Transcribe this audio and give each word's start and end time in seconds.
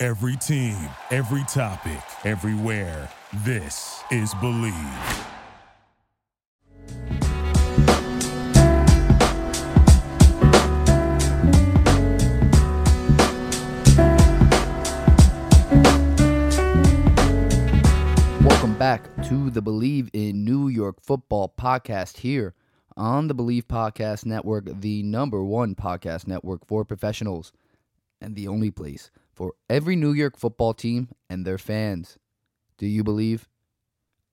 Every 0.00 0.36
team, 0.36 0.76
every 1.10 1.42
topic, 1.48 1.98
everywhere. 2.24 3.10
This 3.38 4.00
is 4.12 4.32
Bleav. 4.34 4.72
Welcome 18.44 18.78
back 18.78 19.02
to 19.24 19.50
the 19.50 19.60
Bleav 19.60 20.10
in 20.12 20.44
New 20.44 20.68
York 20.68 21.00
Football 21.02 21.52
podcast 21.58 22.18
here 22.18 22.54
on 22.96 23.26
the 23.26 23.34
Bleav 23.34 23.64
Podcast 23.64 24.24
Network, 24.24 24.80
the 24.80 25.02
number 25.02 25.42
one 25.42 25.74
podcast 25.74 26.28
network 26.28 26.64
for 26.68 26.84
professionals 26.84 27.52
and 28.20 28.36
the 28.36 28.46
only 28.46 28.70
place 28.70 29.10
for 29.38 29.54
every 29.70 29.94
New 29.94 30.12
York 30.12 30.36
football 30.36 30.74
team 30.74 31.10
and 31.30 31.46
their 31.46 31.58
fans. 31.58 32.18
Do 32.76 32.88
you 32.88 33.04
believe? 33.04 33.48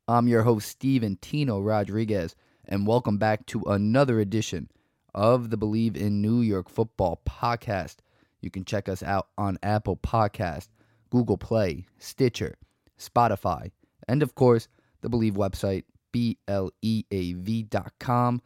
I'm 0.07 0.27
your 0.27 0.41
host, 0.41 0.67
Steven 0.67 1.19
Tino 1.21 1.59
Rodriguez, 1.59 2.35
and 2.67 2.87
welcome 2.87 3.19
back 3.19 3.45
to 3.47 3.61
another 3.65 4.19
edition 4.19 4.67
of 5.13 5.51
the 5.51 5.59
Bleav 5.59 5.95
in 5.95 6.23
New 6.23 6.41
York 6.41 6.69
Football 6.69 7.21
podcast. 7.23 7.97
You 8.41 8.49
can 8.49 8.65
check 8.65 8.89
us 8.89 9.03
out 9.03 9.27
on 9.37 9.59
Apple 9.61 9.95
Podcast, 9.95 10.69
Google 11.11 11.37
Play, 11.37 11.85
Stitcher, 11.99 12.55
Spotify, 12.99 13.69
and 14.07 14.23
of 14.23 14.33
course, 14.33 14.67
the 15.01 15.09
Bleav 15.11 15.33
website, 15.33 15.83
B 16.13 16.39
L 16.47 16.71
E 16.81 17.03
A 17.11 17.33
V.com. 17.33 18.41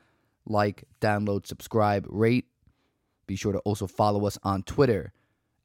Like, 0.45 0.83
download, 0.99 1.47
subscribe, 1.47 2.05
rate. 2.09 2.47
Be 3.27 3.37
sure 3.37 3.53
to 3.53 3.59
also 3.59 3.87
follow 3.87 4.25
us 4.27 4.37
on 4.43 4.63
Twitter 4.63 5.13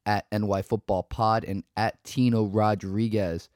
at 0.05 0.25
NY 0.31 0.61
Football 0.61 1.03
Pod 1.03 1.43
and 1.43 1.63
at 1.75 2.03
Tino 2.03 2.45
Rodriguez. 2.45 3.49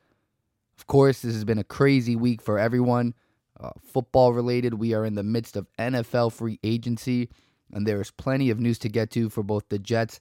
Of 0.77 0.87
course, 0.87 1.21
this 1.21 1.33
has 1.33 1.45
been 1.45 1.59
a 1.59 1.63
crazy 1.63 2.15
week 2.15 2.41
for 2.41 2.57
everyone. 2.57 3.13
Uh, 3.59 3.71
football 3.81 4.33
related, 4.33 4.75
we 4.75 4.93
are 4.93 5.05
in 5.05 5.15
the 5.15 5.23
midst 5.23 5.57
of 5.57 5.67
NFL 5.77 6.31
free 6.31 6.59
agency, 6.63 7.29
and 7.73 7.85
there 7.85 7.99
is 7.99 8.11
plenty 8.11 8.49
of 8.49 8.59
news 8.59 8.79
to 8.79 8.89
get 8.89 9.11
to 9.11 9.29
for 9.29 9.43
both 9.43 9.67
the 9.69 9.79
Jets 9.79 10.19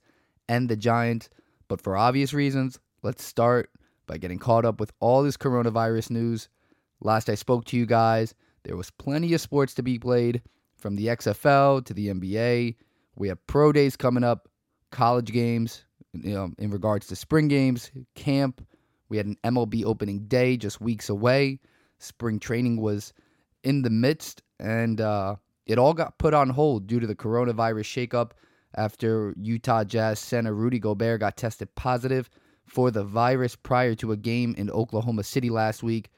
and 0.48 0.68
the 0.68 0.76
Giants. 0.76 1.28
But 1.68 1.80
for 1.80 1.96
obvious 1.96 2.32
reasons, 2.32 2.80
let's 3.02 3.24
start 3.24 3.70
by 4.06 4.18
getting 4.18 4.38
caught 4.38 4.64
up 4.64 4.80
with 4.80 4.92
all 4.98 5.22
this 5.22 5.36
coronavirus 5.36 6.10
news. 6.10 6.48
Last 7.00 7.28
I 7.28 7.36
spoke 7.36 7.64
to 7.66 7.76
you 7.76 7.86
guys, 7.86 8.34
there 8.64 8.76
was 8.76 8.90
plenty 8.90 9.32
of 9.34 9.40
sports 9.40 9.74
to 9.74 9.82
be 9.82 9.98
played, 9.98 10.42
from 10.78 10.96
the 10.96 11.06
XFL 11.08 11.84
to 11.84 11.92
the 11.92 12.08
NBA. 12.08 12.76
We 13.16 13.28
have 13.28 13.46
pro 13.46 13.72
days 13.72 13.96
coming 13.96 14.24
up, 14.24 14.48
college 14.90 15.32
games, 15.32 15.84
know, 16.14 16.52
in 16.58 16.70
regards 16.70 17.06
to 17.08 17.16
spring 17.16 17.48
games, 17.48 17.90
camp. 18.14 18.66
We 19.08 19.16
had 19.16 19.26
an 19.26 19.36
MLB 19.44 19.84
opening 19.84 20.26
day 20.26 20.56
just 20.56 20.80
weeks 20.80 21.08
away. 21.08 21.60
Spring 21.98 22.38
training 22.38 22.80
was 22.80 23.12
in 23.64 23.82
the 23.82 23.90
midst, 23.90 24.42
and 24.60 25.00
uh, 25.00 25.36
it 25.66 25.78
all 25.78 25.94
got 25.94 26.18
put 26.18 26.34
on 26.34 26.50
hold 26.50 26.86
due 26.86 27.00
to 27.00 27.06
the 27.06 27.14
coronavirus 27.14 28.08
shakeup 28.08 28.32
after 28.76 29.34
Utah 29.40 29.84
Jazz 29.84 30.18
center 30.18 30.54
Rudy 30.54 30.78
Gobert 30.78 31.20
got 31.20 31.36
tested 31.36 31.74
positive 31.74 32.28
for 32.66 32.90
the 32.90 33.02
virus 33.02 33.56
prior 33.56 33.94
to 33.96 34.12
a 34.12 34.16
game 34.16 34.54
in 34.58 34.70
Oklahoma 34.70 35.24
City 35.24 35.50
last 35.50 35.82
week. 35.82 36.10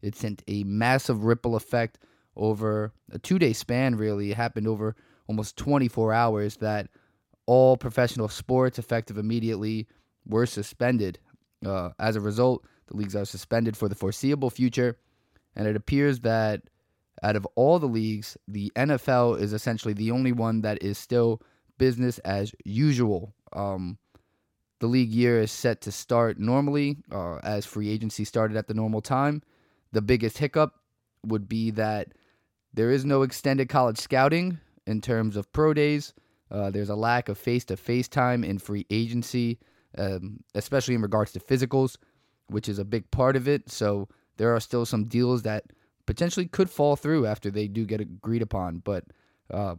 It 0.00 0.16
sent 0.16 0.42
a 0.48 0.64
massive 0.64 1.24
ripple 1.24 1.54
effect 1.54 1.98
over 2.36 2.92
a 3.12 3.18
two 3.18 3.38
day 3.38 3.52
span, 3.52 3.96
really. 3.96 4.30
It 4.30 4.36
happened 4.36 4.66
over 4.66 4.96
almost 5.26 5.56
24 5.56 6.12
hours 6.12 6.56
that 6.56 6.88
all 7.48 7.78
professional 7.78 8.28
sports, 8.28 8.78
effective 8.78 9.16
immediately, 9.16 9.88
were 10.26 10.44
suspended. 10.44 11.18
Uh, 11.64 11.88
as 11.98 12.14
a 12.14 12.20
result, 12.20 12.62
the 12.88 12.96
leagues 12.96 13.16
are 13.16 13.24
suspended 13.24 13.74
for 13.74 13.88
the 13.88 13.94
foreseeable 13.94 14.50
future. 14.50 14.98
And 15.56 15.66
it 15.66 15.74
appears 15.74 16.20
that 16.20 16.60
out 17.22 17.36
of 17.36 17.46
all 17.54 17.78
the 17.78 17.86
leagues, 17.86 18.36
the 18.46 18.70
NFL 18.76 19.40
is 19.40 19.54
essentially 19.54 19.94
the 19.94 20.10
only 20.10 20.30
one 20.30 20.60
that 20.60 20.82
is 20.82 20.98
still 20.98 21.40
business 21.78 22.18
as 22.18 22.52
usual. 22.66 23.34
Um, 23.54 23.96
the 24.80 24.86
league 24.86 25.10
year 25.10 25.40
is 25.40 25.50
set 25.50 25.80
to 25.82 25.90
start 25.90 26.38
normally 26.38 26.98
uh, 27.10 27.36
as 27.36 27.64
free 27.64 27.88
agency 27.88 28.24
started 28.24 28.58
at 28.58 28.68
the 28.68 28.74
normal 28.74 29.00
time. 29.00 29.42
The 29.92 30.02
biggest 30.02 30.36
hiccup 30.36 30.74
would 31.24 31.48
be 31.48 31.70
that 31.72 32.12
there 32.74 32.90
is 32.90 33.06
no 33.06 33.22
extended 33.22 33.70
college 33.70 33.96
scouting 33.96 34.60
in 34.86 35.00
terms 35.00 35.34
of 35.34 35.50
pro 35.50 35.72
days. 35.72 36.12
Uh, 36.50 36.70
there's 36.70 36.88
a 36.88 36.96
lack 36.96 37.28
of 37.28 37.38
face 37.38 37.64
to 37.66 37.76
face 37.76 38.08
time 38.08 38.42
in 38.44 38.58
free 38.58 38.86
agency, 38.90 39.58
um, 39.96 40.40
especially 40.54 40.94
in 40.94 41.02
regards 41.02 41.32
to 41.32 41.40
physicals, 41.40 41.96
which 42.48 42.68
is 42.68 42.78
a 42.78 42.84
big 42.84 43.10
part 43.10 43.36
of 43.36 43.46
it. 43.46 43.70
So 43.70 44.08
there 44.36 44.54
are 44.54 44.60
still 44.60 44.86
some 44.86 45.04
deals 45.04 45.42
that 45.42 45.64
potentially 46.06 46.46
could 46.46 46.70
fall 46.70 46.96
through 46.96 47.26
after 47.26 47.50
they 47.50 47.68
do 47.68 47.84
get 47.84 48.00
agreed 48.00 48.42
upon. 48.42 48.78
But 48.78 49.04
uh, 49.52 49.74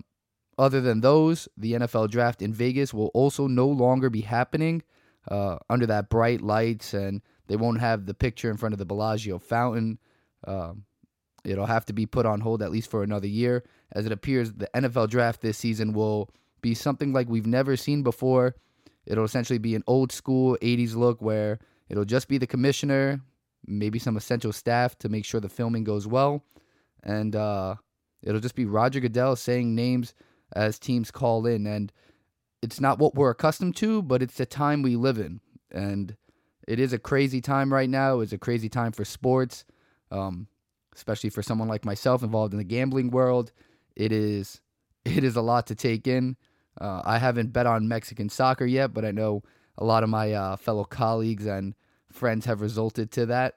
other 0.59 0.81
than 0.81 1.01
those, 1.01 1.47
the 1.57 1.73
NFL 1.73 2.11
draft 2.11 2.41
in 2.41 2.53
Vegas 2.53 2.93
will 2.93 3.07
also 3.13 3.47
no 3.47 3.67
longer 3.67 4.09
be 4.09 4.21
happening 4.21 4.83
uh, 5.27 5.57
under 5.69 5.85
that 5.87 6.09
bright 6.09 6.41
lights, 6.41 6.93
and 6.93 7.21
they 7.47 7.55
won't 7.55 7.79
have 7.79 8.05
the 8.05 8.13
picture 8.13 8.51
in 8.51 8.57
front 8.57 8.73
of 8.73 8.79
the 8.79 8.85
Bellagio 8.85 9.39
fountain. 9.39 9.99
Um, 10.45 10.83
it'll 11.43 11.65
have 11.65 11.85
to 11.85 11.93
be 11.93 12.05
put 12.05 12.25
on 12.25 12.41
hold 12.41 12.61
at 12.61 12.71
least 12.71 12.91
for 12.91 13.03
another 13.03 13.27
year, 13.27 13.63
as 13.91 14.05
it 14.05 14.11
appears 14.11 14.53
the 14.53 14.69
NFL 14.75 15.09
draft 15.09 15.41
this 15.41 15.57
season 15.57 15.93
will 15.93 16.29
be 16.61 16.73
something 16.73 17.13
like 17.13 17.29
we've 17.29 17.47
never 17.47 17.75
seen 17.75 18.03
before. 18.03 18.55
It'll 19.05 19.25
essentially 19.25 19.59
be 19.59 19.75
an 19.75 19.83
old 19.87 20.11
school 20.11 20.57
80s 20.61 20.95
look 20.95 21.21
where 21.21 21.59
it'll 21.89 22.05
just 22.05 22.27
be 22.27 22.37
the 22.37 22.47
commissioner, 22.47 23.21
maybe 23.65 23.99
some 23.99 24.17
essential 24.17 24.53
staff 24.53 24.97
to 24.99 25.09
make 25.09 25.25
sure 25.25 25.39
the 25.39 25.49
filming 25.49 25.83
goes 25.83 26.05
well, 26.07 26.43
and 27.03 27.35
uh, 27.35 27.75
it'll 28.21 28.41
just 28.41 28.55
be 28.55 28.65
Roger 28.65 28.99
Goodell 28.99 29.35
saying 29.35 29.73
names 29.73 30.13
as 30.55 30.79
teams 30.79 31.11
call 31.11 31.45
in. 31.45 31.65
And 31.67 31.91
it's 32.61 32.79
not 32.79 32.99
what 32.99 33.15
we're 33.15 33.29
accustomed 33.31 33.75
to, 33.77 34.01
but 34.01 34.21
it's 34.21 34.35
the 34.35 34.45
time 34.45 34.81
we 34.81 34.95
live 34.95 35.17
in. 35.17 35.41
And 35.71 36.15
it 36.67 36.79
is 36.79 36.93
a 36.93 36.99
crazy 36.99 37.41
time 37.41 37.73
right 37.73 37.89
now. 37.89 38.19
It's 38.19 38.33
a 38.33 38.37
crazy 38.37 38.69
time 38.69 38.91
for 38.91 39.05
sports, 39.05 39.65
um, 40.11 40.47
especially 40.95 41.29
for 41.29 41.41
someone 41.41 41.67
like 41.67 41.85
myself 41.85 42.23
involved 42.23 42.53
in 42.53 42.59
the 42.59 42.63
gambling 42.63 43.11
world. 43.11 43.51
It 43.95 44.11
is 44.11 44.61
it 45.05 45.23
is 45.23 45.35
a 45.35 45.41
lot 45.41 45.67
to 45.67 45.75
take 45.75 46.07
in. 46.07 46.35
Uh, 46.79 47.01
I 47.03 47.17
haven't 47.17 47.51
bet 47.53 47.65
on 47.65 47.87
Mexican 47.87 48.29
soccer 48.29 48.65
yet, 48.65 48.93
but 48.93 49.05
I 49.05 49.11
know 49.11 49.43
a 49.77 49.83
lot 49.83 50.03
of 50.03 50.09
my 50.09 50.33
uh, 50.33 50.55
fellow 50.55 50.83
colleagues 50.83 51.45
and 51.45 51.75
friends 52.11 52.45
have 52.45 52.61
resulted 52.61 53.11
to 53.11 53.25
that. 53.27 53.55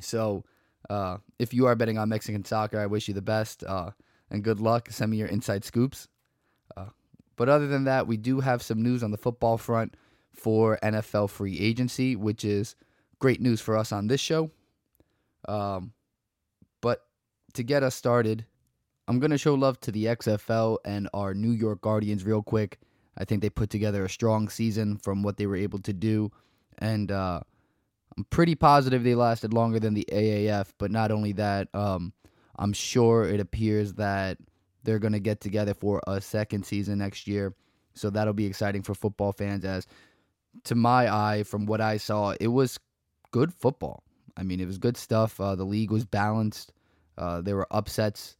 So, 0.00 0.44
uh, 0.90 1.18
if 1.38 1.54
you 1.54 1.66
are 1.66 1.76
betting 1.76 1.98
on 1.98 2.08
Mexican 2.08 2.44
soccer, 2.44 2.78
I 2.78 2.86
wish 2.86 3.08
you 3.08 3.14
the 3.14 3.22
best 3.22 3.64
uh, 3.64 3.90
and 4.30 4.42
good 4.42 4.60
luck. 4.60 4.88
Send 4.90 5.10
me 5.10 5.16
your 5.16 5.28
inside 5.28 5.64
scoops. 5.64 6.08
Uh, 6.76 6.86
but 7.36 7.48
other 7.48 7.66
than 7.66 7.84
that, 7.84 8.06
we 8.06 8.16
do 8.16 8.40
have 8.40 8.62
some 8.62 8.82
news 8.82 9.02
on 9.02 9.10
the 9.10 9.16
football 9.16 9.56
front 9.56 9.96
for 10.34 10.78
NFL 10.82 11.30
free 11.30 11.58
agency, 11.58 12.16
which 12.16 12.44
is 12.44 12.74
great 13.18 13.40
news 13.40 13.60
for 13.60 13.76
us 13.76 13.92
on 13.92 14.08
this 14.08 14.20
show. 14.20 14.50
Um, 15.48 15.92
but 16.80 17.06
to 17.54 17.62
get 17.62 17.82
us 17.82 17.94
started, 17.94 18.44
I'm 19.06 19.20
going 19.20 19.30
to 19.30 19.38
show 19.38 19.54
love 19.54 19.78
to 19.80 19.92
the 19.92 20.06
XFL 20.06 20.78
and 20.84 21.08
our 21.12 21.34
New 21.34 21.50
York 21.50 21.82
Guardians 21.82 22.24
real 22.24 22.42
quick. 22.42 22.78
I 23.18 23.24
think 23.24 23.42
they 23.42 23.50
put 23.50 23.70
together 23.70 24.04
a 24.04 24.08
strong 24.08 24.48
season 24.48 24.96
from 24.96 25.22
what 25.22 25.36
they 25.36 25.46
were 25.46 25.56
able 25.56 25.78
to 25.80 25.92
do. 25.92 26.32
And 26.78 27.12
uh, 27.12 27.40
I'm 28.16 28.24
pretty 28.30 28.54
positive 28.54 29.04
they 29.04 29.14
lasted 29.14 29.52
longer 29.52 29.78
than 29.78 29.94
the 29.94 30.08
AAF. 30.10 30.72
But 30.78 30.90
not 30.90 31.10
only 31.10 31.32
that, 31.32 31.68
um, 31.74 32.12
I'm 32.56 32.72
sure 32.72 33.24
it 33.24 33.40
appears 33.40 33.94
that 33.94 34.38
they're 34.84 34.98
going 34.98 35.12
to 35.12 35.20
get 35.20 35.40
together 35.40 35.74
for 35.74 36.00
a 36.06 36.20
second 36.20 36.64
season 36.64 36.98
next 36.98 37.28
year. 37.28 37.54
So 37.94 38.10
that'll 38.10 38.32
be 38.32 38.46
exciting 38.46 38.82
for 38.82 38.94
football 38.94 39.32
fans. 39.32 39.64
As 39.64 39.86
to 40.64 40.74
my 40.74 41.12
eye, 41.14 41.42
from 41.42 41.66
what 41.66 41.80
I 41.80 41.98
saw, 41.98 42.34
it 42.40 42.48
was 42.48 42.78
good 43.30 43.52
football. 43.52 44.02
I 44.36 44.42
mean, 44.42 44.60
it 44.60 44.66
was 44.66 44.78
good 44.78 44.96
stuff. 44.96 45.40
Uh, 45.40 45.54
the 45.54 45.64
league 45.64 45.90
was 45.90 46.04
balanced. 46.04 46.72
Uh, 47.16 47.40
there 47.42 47.56
were 47.56 47.68
upsets. 47.70 48.36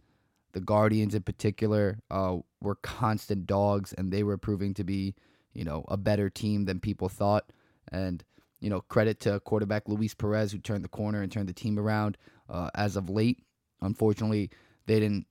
The 0.55 0.61
Guardians, 0.61 1.15
in 1.15 1.23
particular, 1.23 1.99
uh, 2.11 2.39
were 2.61 2.77
constant 2.77 3.47
dogs, 3.47 3.93
and 3.93 4.11
they 4.11 4.23
were 4.23 4.39
proving 4.39 4.73
to 4.75 4.85
be, 4.85 5.15
you 5.53 5.65
know, 5.65 5.85
a 5.89 5.97
better 5.97 6.31
team 6.31 6.65
than 6.65 6.81
people 6.81 7.09
thought. 7.09 7.53
And 7.93 8.25
you 8.65 8.71
know, 8.71 8.81
credit 8.81 9.21
to 9.21 9.41
quarterback 9.41 9.87
Luis 9.89 10.15
Perez 10.15 10.51
who 10.51 10.57
turned 10.57 10.83
the 10.83 10.89
corner 10.89 11.21
and 11.21 11.31
turned 11.31 11.51
the 11.51 11.53
team 11.53 11.79
around 11.79 12.17
uh, 12.49 12.71
as 12.75 12.97
of 12.97 13.11
late. 13.11 13.43
Unfortunately, 13.83 14.49
they 14.87 14.99
didn't 14.99 15.27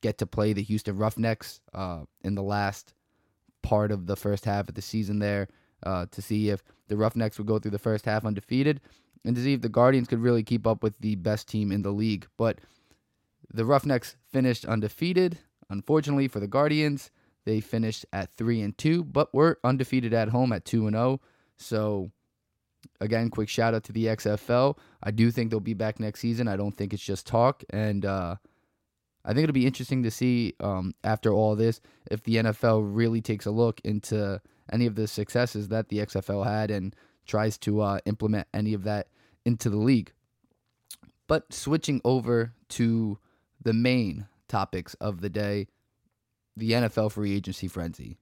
get 0.00 0.18
to 0.18 0.26
play 0.26 0.52
the 0.52 0.64
Houston 0.64 0.96
Roughnecks 0.96 1.60
uh, 1.72 2.00
in 2.24 2.34
the 2.34 2.42
last 2.42 2.92
part 3.62 3.92
of 3.92 4.08
the 4.08 4.16
first 4.16 4.44
half 4.44 4.68
of 4.68 4.74
the 4.74 4.82
season 4.82 5.20
there 5.20 5.46
uh, 5.84 6.06
to 6.10 6.20
see 6.20 6.50
if 6.50 6.64
the 6.88 6.96
Roughnecks 6.96 7.38
would 7.38 7.46
go 7.46 7.60
through 7.60 7.70
the 7.70 7.78
first 7.78 8.04
half 8.04 8.24
undefeated 8.24 8.80
and 9.24 9.36
to 9.36 9.42
see 9.42 9.52
if 9.52 9.60
the 9.60 9.68
Guardians 9.68 10.08
could 10.08 10.18
really 10.18 10.42
keep 10.42 10.66
up 10.66 10.82
with 10.82 10.98
the 10.98 11.14
best 11.14 11.46
team 11.46 11.70
in 11.70 11.82
the 11.82 11.92
league. 11.92 12.26
But 12.36 12.58
the 13.52 13.64
Roughnecks 13.64 14.16
finished 14.30 14.64
undefeated. 14.64 15.38
Unfortunately 15.70 16.28
for 16.28 16.40
the 16.40 16.46
Guardians, 16.46 17.10
they 17.44 17.60
finished 17.60 18.06
at 18.12 18.32
3 18.34 18.60
and 18.60 18.78
2, 18.78 19.04
but 19.04 19.32
were 19.34 19.58
undefeated 19.64 20.12
at 20.12 20.28
home 20.28 20.52
at 20.52 20.64
2 20.64 20.86
and 20.86 20.94
0. 20.94 21.20
So 21.56 22.10
again, 23.00 23.30
quick 23.30 23.48
shout 23.48 23.74
out 23.74 23.84
to 23.84 23.92
the 23.92 24.06
XFL. 24.06 24.78
I 25.02 25.10
do 25.10 25.30
think 25.30 25.50
they'll 25.50 25.60
be 25.60 25.74
back 25.74 26.00
next 26.00 26.20
season. 26.20 26.48
I 26.48 26.56
don't 26.56 26.76
think 26.76 26.92
it's 26.92 27.02
just 27.02 27.26
talk 27.26 27.62
and 27.70 28.04
uh, 28.04 28.36
I 29.24 29.32
think 29.32 29.44
it'll 29.44 29.54
be 29.54 29.66
interesting 29.66 30.02
to 30.02 30.10
see 30.10 30.54
um, 30.60 30.94
after 31.04 31.32
all 31.32 31.54
this 31.54 31.80
if 32.10 32.22
the 32.24 32.36
NFL 32.36 32.82
really 32.84 33.20
takes 33.20 33.46
a 33.46 33.50
look 33.50 33.80
into 33.84 34.40
any 34.72 34.86
of 34.86 34.94
the 34.94 35.06
successes 35.06 35.68
that 35.68 35.88
the 35.88 35.98
XFL 35.98 36.44
had 36.44 36.70
and 36.70 36.94
tries 37.26 37.56
to 37.58 37.80
uh, 37.80 37.98
implement 38.04 38.48
any 38.52 38.74
of 38.74 38.84
that 38.84 39.08
into 39.44 39.70
the 39.70 39.76
league. 39.76 40.12
But 41.28 41.52
switching 41.52 42.00
over 42.04 42.52
to 42.70 43.18
the 43.62 43.72
main 43.72 44.26
topics 44.48 44.94
of 44.94 45.20
the 45.20 45.30
day, 45.30 45.68
the 46.56 46.72
NFL 46.72 47.12
free 47.12 47.34
agency 47.34 47.68
frenzy. 47.68 48.18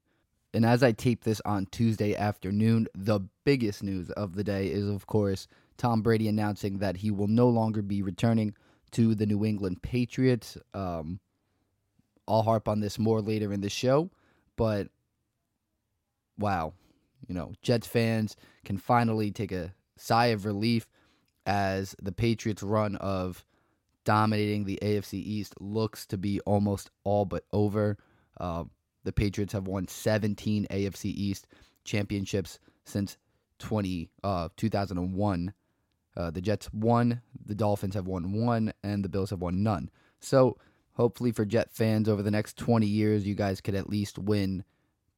And 0.52 0.66
as 0.66 0.82
I 0.82 0.92
tape 0.92 1.24
this 1.24 1.40
on 1.44 1.66
Tuesday 1.70 2.14
afternoon, 2.16 2.88
the 2.94 3.20
biggest 3.44 3.82
news 3.82 4.10
of 4.10 4.34
the 4.34 4.44
day 4.44 4.66
is, 4.66 4.88
of 4.88 5.06
course, 5.06 5.46
Tom 5.76 6.02
Brady 6.02 6.28
announcing 6.28 6.78
that 6.78 6.98
he 6.98 7.10
will 7.10 7.28
no 7.28 7.48
longer 7.48 7.82
be 7.82 8.02
returning 8.02 8.54
to 8.92 9.14
the 9.14 9.26
New 9.26 9.44
England 9.44 9.82
Patriots. 9.82 10.58
Um, 10.74 11.20
I'll 12.26 12.42
harp 12.42 12.68
on 12.68 12.80
this 12.80 12.98
more 12.98 13.20
later 13.20 13.52
in 13.52 13.60
the 13.60 13.70
show, 13.70 14.10
but 14.56 14.88
wow, 16.38 16.74
you 17.28 17.34
know, 17.34 17.52
Jets 17.62 17.86
fans 17.86 18.36
can 18.64 18.76
finally 18.76 19.30
take 19.30 19.52
a 19.52 19.72
sigh 19.96 20.26
of 20.26 20.44
relief 20.44 20.88
as 21.46 21.94
the 22.02 22.12
Patriots' 22.12 22.62
run 22.62 22.96
of 22.96 23.44
dominating 24.04 24.64
the 24.64 24.78
AFC 24.82 25.14
East 25.14 25.54
looks 25.60 26.06
to 26.06 26.18
be 26.18 26.40
almost 26.40 26.90
all 27.04 27.24
but 27.24 27.44
over. 27.52 27.98
Uh, 28.38 28.64
the 29.04 29.12
Patriots 29.12 29.52
have 29.52 29.66
won 29.66 29.88
17 29.88 30.66
AFC 30.70 31.04
East 31.06 31.46
championships 31.84 32.58
since 32.84 33.16
20 33.58 34.10
uh, 34.22 34.48
2001. 34.56 35.54
Uh, 36.16 36.30
the 36.30 36.40
Jets 36.40 36.72
won, 36.72 37.22
the 37.46 37.54
Dolphins 37.54 37.94
have 37.94 38.06
won 38.06 38.32
one, 38.32 38.72
and 38.82 39.04
the 39.04 39.08
Bills 39.08 39.30
have 39.30 39.40
won 39.40 39.62
none. 39.62 39.90
So 40.18 40.58
hopefully 40.94 41.32
for 41.32 41.44
Jet 41.44 41.72
fans 41.72 42.08
over 42.08 42.22
the 42.22 42.30
next 42.30 42.56
20 42.56 42.86
years, 42.86 43.26
you 43.26 43.34
guys 43.34 43.60
could 43.60 43.74
at 43.74 43.88
least 43.88 44.18
win 44.18 44.64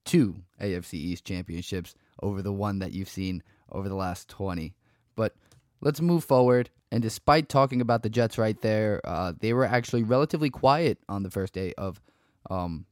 two 0.05 0.37
AFC 0.61 0.95
East 0.95 1.25
championships 1.25 1.95
over 2.23 2.43
the 2.43 2.53
one 2.53 2.81
that 2.81 2.93
you've 2.93 3.09
seen 3.09 3.43
over 3.71 3.89
the 3.89 3.95
last 3.95 4.29
20. 4.29 4.75
But 5.17 5.35
let's 5.83 6.01
move 6.01 6.25
forward. 6.25 6.71
And 6.91 7.03
despite 7.03 7.49
talking 7.49 7.81
about 7.81 8.03
the 8.03 8.09
Jets 8.09 8.39
right 8.39 8.59
there, 8.63 9.01
uh, 9.05 9.33
they 9.39 9.53
were 9.53 9.67
actually 9.67 10.03
relatively 10.03 10.49
quiet 10.49 10.99
on 11.09 11.23
the 11.23 11.31
first 11.31 11.53
day 11.53 11.75
of 11.77 12.01
um, 12.49 12.87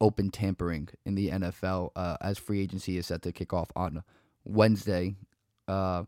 open 0.00 0.30
tampering 0.30 0.88
in 1.04 1.14
the 1.14 1.30
NFL 1.30 1.90
uh, 1.94 2.16
as 2.20 2.38
free 2.38 2.60
agency 2.60 2.96
is 2.96 3.06
set 3.06 3.22
to 3.22 3.32
kick 3.32 3.52
off 3.52 3.70
on 3.76 4.02
Wednesday. 4.44 5.14
Uh, 5.68 6.04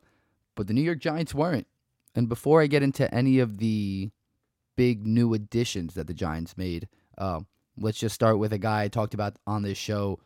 but 0.55 0.67
the 0.67 0.73
New 0.73 0.83
York 0.83 0.99
Giants 0.99 1.35
weren't. 1.35 1.67
And 2.15 2.29
before 2.29 2.63
I 2.63 2.67
get 2.67 2.83
into 2.83 3.13
any 3.15 3.39
of 3.39 3.59
the 3.59 4.11
big 4.77 5.07
new 5.07 5.35
additions 5.35 5.95
that 5.95 6.07
the 6.07 6.15
Giants 6.15 6.57
made, 6.57 6.89
uh, 7.19 7.41
let's 7.77 7.99
just 7.99 8.15
start 8.15 8.39
with 8.39 8.53
a 8.53 8.59
guy 8.59 8.83
I 8.83 8.89
talked 8.89 9.15
about 9.15 9.37
on 9.47 9.63
this 9.63 9.79
show 9.79 10.19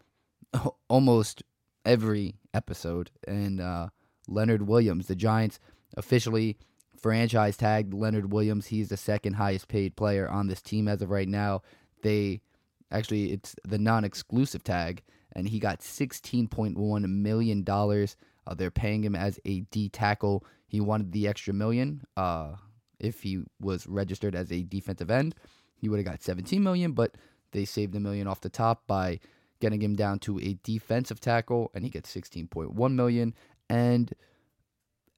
almost 0.88 1.42
every 1.84 2.34
episode, 2.54 3.10
and 3.26 3.60
uh, 3.60 3.88
Leonard 4.28 4.62
Williams. 4.62 5.06
The 5.06 5.14
Giants 5.14 5.58
officially 5.96 6.56
franchise 6.96 7.56
tagged 7.56 7.94
Leonard 7.94 8.32
Williams. 8.32 8.66
He's 8.66 8.88
the 8.88 8.96
second 8.96 9.34
highest 9.34 9.68
paid 9.68 9.96
player 9.96 10.28
on 10.28 10.46
this 10.46 10.62
team 10.62 10.88
as 10.88 11.02
of 11.02 11.10
right 11.10 11.28
now. 11.28 11.62
They 12.02 12.42
actually 12.90 13.32
it's 13.32 13.54
the 13.66 13.78
non-exclusive 13.78 14.64
tag, 14.64 15.02
and 15.32 15.48
he 15.48 15.58
got 15.58 15.82
sixteen 15.82 16.48
point 16.48 16.78
one 16.78 17.22
million 17.22 17.62
dollars. 17.62 18.16
Uh, 18.46 18.54
they're 18.54 18.70
paying 18.70 19.04
him 19.04 19.14
as 19.14 19.38
a 19.44 19.60
D 19.70 19.88
tackle. 19.88 20.44
He 20.66 20.80
wanted 20.80 21.12
the 21.12 21.28
extra 21.28 21.52
million. 21.52 22.02
Uh, 22.16 22.54
if 22.98 23.22
he 23.22 23.42
was 23.60 23.86
registered 23.86 24.34
as 24.34 24.52
a 24.52 24.62
defensive 24.62 25.10
end, 25.10 25.34
he 25.76 25.88
would 25.88 25.98
have 25.98 26.06
got 26.06 26.22
17 26.22 26.62
million, 26.62 26.92
but 26.92 27.16
they 27.52 27.64
saved 27.64 27.94
a 27.94 28.00
million 28.00 28.26
off 28.26 28.42
the 28.42 28.50
top 28.50 28.86
by 28.86 29.18
getting 29.60 29.82
him 29.82 29.96
down 29.96 30.18
to 30.20 30.38
a 30.38 30.58
defensive 30.62 31.20
tackle, 31.20 31.70
and 31.74 31.82
he 31.82 31.90
gets 31.90 32.14
16.1 32.14 32.92
million. 32.92 33.34
And 33.68 34.12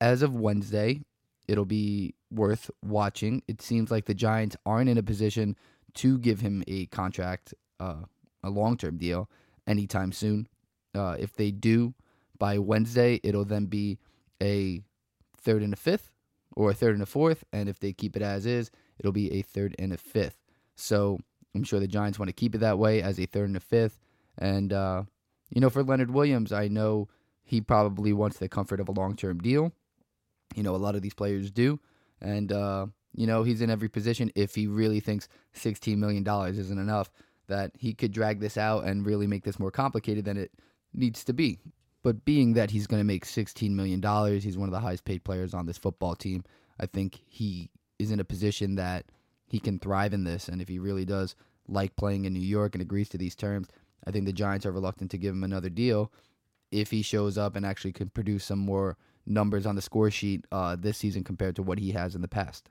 as 0.02 0.20
of 0.22 0.34
Wednesday, 0.34 1.00
it'll 1.46 1.64
be 1.64 2.16
worth 2.28 2.72
watching. 2.84 3.40
It 3.46 3.62
seems 3.62 3.88
like 3.92 4.06
the 4.06 4.14
Giants 4.14 4.56
aren't 4.66 4.90
in 4.90 4.98
a 4.98 5.02
position 5.02 5.56
to 5.94 6.18
give 6.18 6.40
him 6.40 6.64
a 6.66 6.86
contract, 6.86 7.54
uh, 7.78 8.02
a 8.42 8.50
long 8.50 8.76
term 8.76 8.96
deal, 8.96 9.30
anytime 9.64 10.10
soon. 10.10 10.48
Uh, 10.92 11.16
if 11.20 11.36
they 11.36 11.52
do 11.52 11.94
by 12.36 12.58
Wednesday, 12.58 13.20
it'll 13.22 13.44
then 13.44 13.66
be 13.66 13.98
a 14.42 14.82
third 15.38 15.62
and 15.62 15.72
a 15.72 15.76
fifth, 15.76 16.10
or 16.56 16.70
a 16.72 16.74
third 16.74 16.94
and 16.94 17.02
a 17.02 17.06
fourth. 17.06 17.44
And 17.52 17.68
if 17.68 17.78
they 17.78 17.92
keep 17.92 18.16
it 18.16 18.22
as 18.22 18.44
is, 18.44 18.72
it'll 18.98 19.12
be 19.12 19.32
a 19.32 19.42
third 19.42 19.76
and 19.78 19.92
a 19.92 19.96
fifth. 19.96 20.42
So 20.74 21.20
I'm 21.54 21.62
sure 21.62 21.78
the 21.78 21.86
Giants 21.86 22.18
want 22.18 22.28
to 22.28 22.32
keep 22.32 22.56
it 22.56 22.58
that 22.58 22.78
way 22.78 23.00
as 23.00 23.20
a 23.20 23.26
third 23.26 23.46
and 23.46 23.56
a 23.56 23.60
fifth. 23.60 24.00
And, 24.36 24.72
uh, 24.72 25.04
you 25.50 25.60
know, 25.60 25.70
for 25.70 25.84
Leonard 25.84 26.10
Williams, 26.10 26.52
I 26.52 26.66
know 26.66 27.08
he 27.44 27.60
probably 27.60 28.12
wants 28.12 28.38
the 28.38 28.48
comfort 28.48 28.80
of 28.80 28.88
a 28.88 28.92
long 28.92 29.14
term 29.14 29.38
deal. 29.38 29.72
You 30.54 30.62
know, 30.62 30.74
a 30.74 30.76
lot 30.76 30.94
of 30.94 31.02
these 31.02 31.14
players 31.14 31.50
do. 31.50 31.80
And, 32.20 32.52
uh, 32.52 32.86
you 33.14 33.26
know, 33.26 33.42
he's 33.42 33.60
in 33.60 33.70
every 33.70 33.88
position 33.88 34.30
if 34.34 34.54
he 34.54 34.66
really 34.66 35.00
thinks 35.00 35.28
$16 35.56 35.96
million 35.96 36.26
isn't 36.26 36.78
enough, 36.78 37.10
that 37.48 37.72
he 37.78 37.94
could 37.94 38.12
drag 38.12 38.40
this 38.40 38.56
out 38.56 38.84
and 38.84 39.04
really 39.04 39.26
make 39.26 39.44
this 39.44 39.58
more 39.58 39.70
complicated 39.70 40.24
than 40.24 40.36
it 40.36 40.52
needs 40.94 41.24
to 41.24 41.32
be. 41.32 41.58
But 42.02 42.24
being 42.24 42.54
that 42.54 42.70
he's 42.70 42.86
going 42.86 43.00
to 43.00 43.04
make 43.04 43.26
$16 43.26 43.70
million, 43.70 44.02
he's 44.40 44.58
one 44.58 44.68
of 44.68 44.72
the 44.72 44.80
highest 44.80 45.04
paid 45.04 45.24
players 45.24 45.54
on 45.54 45.66
this 45.66 45.78
football 45.78 46.14
team. 46.14 46.44
I 46.80 46.86
think 46.86 47.20
he 47.28 47.70
is 47.98 48.10
in 48.10 48.20
a 48.20 48.24
position 48.24 48.74
that 48.76 49.06
he 49.46 49.60
can 49.60 49.78
thrive 49.78 50.12
in 50.12 50.24
this. 50.24 50.48
And 50.48 50.60
if 50.60 50.68
he 50.68 50.78
really 50.78 51.04
does 51.04 51.36
like 51.68 51.94
playing 51.96 52.24
in 52.24 52.32
New 52.32 52.40
York 52.40 52.74
and 52.74 52.82
agrees 52.82 53.08
to 53.10 53.18
these 53.18 53.36
terms, 53.36 53.68
I 54.06 54.10
think 54.10 54.26
the 54.26 54.32
Giants 54.32 54.66
are 54.66 54.72
reluctant 54.72 55.10
to 55.12 55.18
give 55.18 55.34
him 55.34 55.44
another 55.44 55.68
deal 55.68 56.10
if 56.72 56.90
he 56.90 57.02
shows 57.02 57.38
up 57.38 57.54
and 57.54 57.64
actually 57.64 57.92
can 57.92 58.08
produce 58.08 58.44
some 58.44 58.58
more 58.58 58.96
numbers 59.26 59.66
on 59.66 59.76
the 59.76 59.82
score 59.82 60.10
sheet 60.10 60.44
uh, 60.52 60.76
this 60.76 60.98
season 60.98 61.24
compared 61.24 61.56
to 61.56 61.62
what 61.62 61.78
he 61.78 61.92
has 61.92 62.14
in 62.14 62.22
the 62.22 62.28
past. 62.28 62.70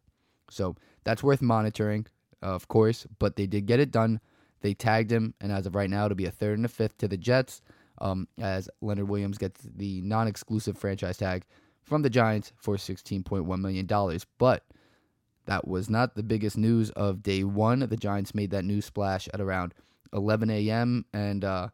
So 0.50 0.76
that's 1.04 1.24
worth 1.24 1.42
monitoring, 1.42 2.08
uh, 2.44 2.48
of 2.48 2.68
course, 2.68 3.08
but 3.20 3.36
they 3.36 3.48
did 3.48 3.66
get 3.66 3.80
it 3.80 3.92
done. 3.92 4.20
They 4.62 4.74
tagged 4.74 5.12
him, 5.12 5.34
and 5.42 5.52
as 5.52 5.66
of 5.66 5.76
right 5.76 5.90
now, 5.90 6.06
it'll 6.06 6.16
be 6.16 6.26
a 6.26 6.32
third 6.32 6.58
and 6.58 6.66
a 6.66 6.70
fifth 6.70 6.98
to 7.00 7.08
the 7.08 7.18
Jets 7.18 7.62
um, 8.00 8.28
as 8.40 8.70
Leonard 8.82 9.10
Williams 9.10 9.38
gets 9.38 9.62
the 9.62 10.02
non 10.02 10.28
exclusive 10.28 10.78
franchise 10.78 11.18
tag 11.18 11.46
from 11.84 12.02
the 12.02 12.10
Giants 12.10 12.52
for 12.58 12.76
$16.1 12.76 13.60
million. 13.60 14.20
But 14.38 14.64
that 15.46 15.68
was 15.68 15.90
not 15.90 16.16
the 16.16 16.24
biggest 16.24 16.58
news 16.58 16.90
of 16.92 17.24
day 17.24 17.44
one. 17.44 17.80
The 17.80 17.98
Giants 17.98 18.36
made 18.36 18.52
that 18.52 18.66
news 18.66 18.86
splash 18.86 19.28
at 19.34 19.42
around 19.42 19.74
11 20.14 20.50
a.m. 20.50 21.06
And 21.14 21.44
uh, 21.44 21.70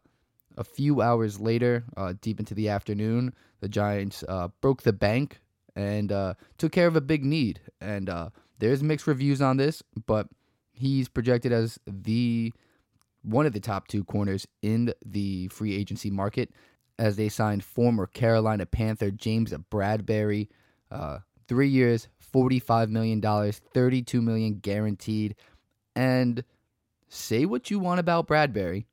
a 0.58 0.64
few 0.64 1.00
hours 1.00 1.40
later, 1.40 1.84
uh, 1.96 2.14
deep 2.20 2.40
into 2.40 2.52
the 2.52 2.68
afternoon, 2.68 3.32
the 3.60 3.68
Giants 3.68 4.24
uh, 4.28 4.48
broke 4.60 4.82
the 4.82 4.92
bank 4.92 5.40
and 5.76 6.10
uh, 6.10 6.34
took 6.58 6.72
care 6.72 6.88
of 6.88 6.96
a 6.96 7.00
big 7.00 7.24
need. 7.24 7.60
And 7.80 8.10
uh, 8.10 8.30
there's 8.58 8.82
mixed 8.82 9.06
reviews 9.06 9.40
on 9.40 9.56
this, 9.56 9.82
but 10.06 10.28
he's 10.72 11.08
projected 11.08 11.52
as 11.52 11.78
the 11.86 12.52
one 13.22 13.46
of 13.46 13.52
the 13.52 13.60
top 13.60 13.88
two 13.88 14.04
corners 14.04 14.46
in 14.62 14.92
the 15.04 15.48
free 15.48 15.76
agency 15.76 16.10
market 16.10 16.50
as 16.98 17.16
they 17.16 17.28
signed 17.28 17.62
former 17.62 18.06
Carolina 18.06 18.66
Panther 18.66 19.10
James 19.10 19.52
Bradberry. 19.70 20.48
Uh, 20.90 21.18
three 21.46 21.68
years, 21.68 22.08
$45 22.34 22.88
million, 22.88 23.20
$32 23.20 24.22
million 24.22 24.58
guaranteed. 24.58 25.36
And 25.94 26.42
say 27.08 27.44
what 27.44 27.70
you 27.70 27.78
want 27.78 28.00
about 28.00 28.26
Bradberry. 28.26 28.86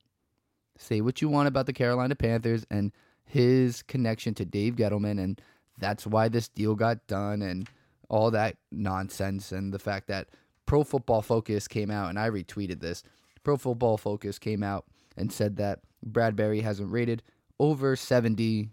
Say 0.78 1.02
what 1.02 1.22
you 1.22 1.30
want 1.30 1.48
about 1.48 1.66
the 1.66 1.74
Carolina 1.74 2.16
Panthers 2.16 2.66
and 2.70 2.92
his 3.26 3.82
connection 3.84 4.34
to 4.36 4.46
Dave 4.46 4.76
Gettleman. 4.76 5.22
And 5.24 5.42
that's 5.80 6.06
why 6.06 6.28
this 6.28 6.48
deal 6.48 6.76
got 6.76 7.06
done 7.08 7.42
and 7.42 7.68
all 8.10 8.32
that 8.32 8.58
nonsense. 8.72 9.52
And 9.52 9.74
the 9.74 9.80
fact 9.80 10.08
that 10.08 10.28
Pro 10.66 10.84
Football 10.84 11.22
Focus 11.22 11.68
came 11.68 11.92
out, 11.92 12.10
and 12.10 12.20
I 12.20 12.30
retweeted 12.30 12.80
this 12.80 13.04
Pro 13.44 13.58
Football 13.58 13.98
Focus 13.98 14.40
came 14.40 14.64
out 14.64 14.86
and 15.16 15.32
said 15.32 15.58
that 15.58 15.80
Bradberry 16.06 16.62
hasn't 16.62 16.92
rated 16.92 17.24
over 17.60 17.96
70 17.96 18.70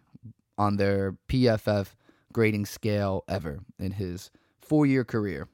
on 0.59 0.77
their 0.77 1.17
PFF 1.29 1.95
grading 2.33 2.67
scale 2.67 3.25
ever 3.29 3.61
in 3.79 3.93
his 3.93 4.31
four 4.61 4.87
year 4.87 5.05
career. 5.05 5.49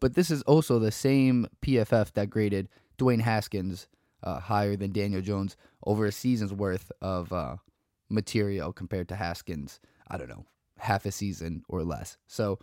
But 0.00 0.14
this 0.14 0.30
is 0.30 0.42
also 0.42 0.78
the 0.78 0.90
same 0.90 1.46
PFF 1.62 2.12
that 2.12 2.30
graded 2.30 2.68
Dwayne 2.98 3.20
Haskins 3.20 3.86
uh, 4.22 4.40
higher 4.40 4.76
than 4.76 4.92
Daniel 4.92 5.20
Jones 5.20 5.56
over 5.84 6.06
a 6.06 6.12
season's 6.12 6.52
worth 6.52 6.90
of 7.00 7.32
uh, 7.32 7.56
material 8.08 8.72
compared 8.72 9.08
to 9.08 9.16
Haskins, 9.16 9.80
I 10.08 10.18
don't 10.18 10.28
know, 10.28 10.46
half 10.78 11.06
a 11.06 11.12
season 11.12 11.62
or 11.68 11.82
less. 11.82 12.16
So 12.26 12.58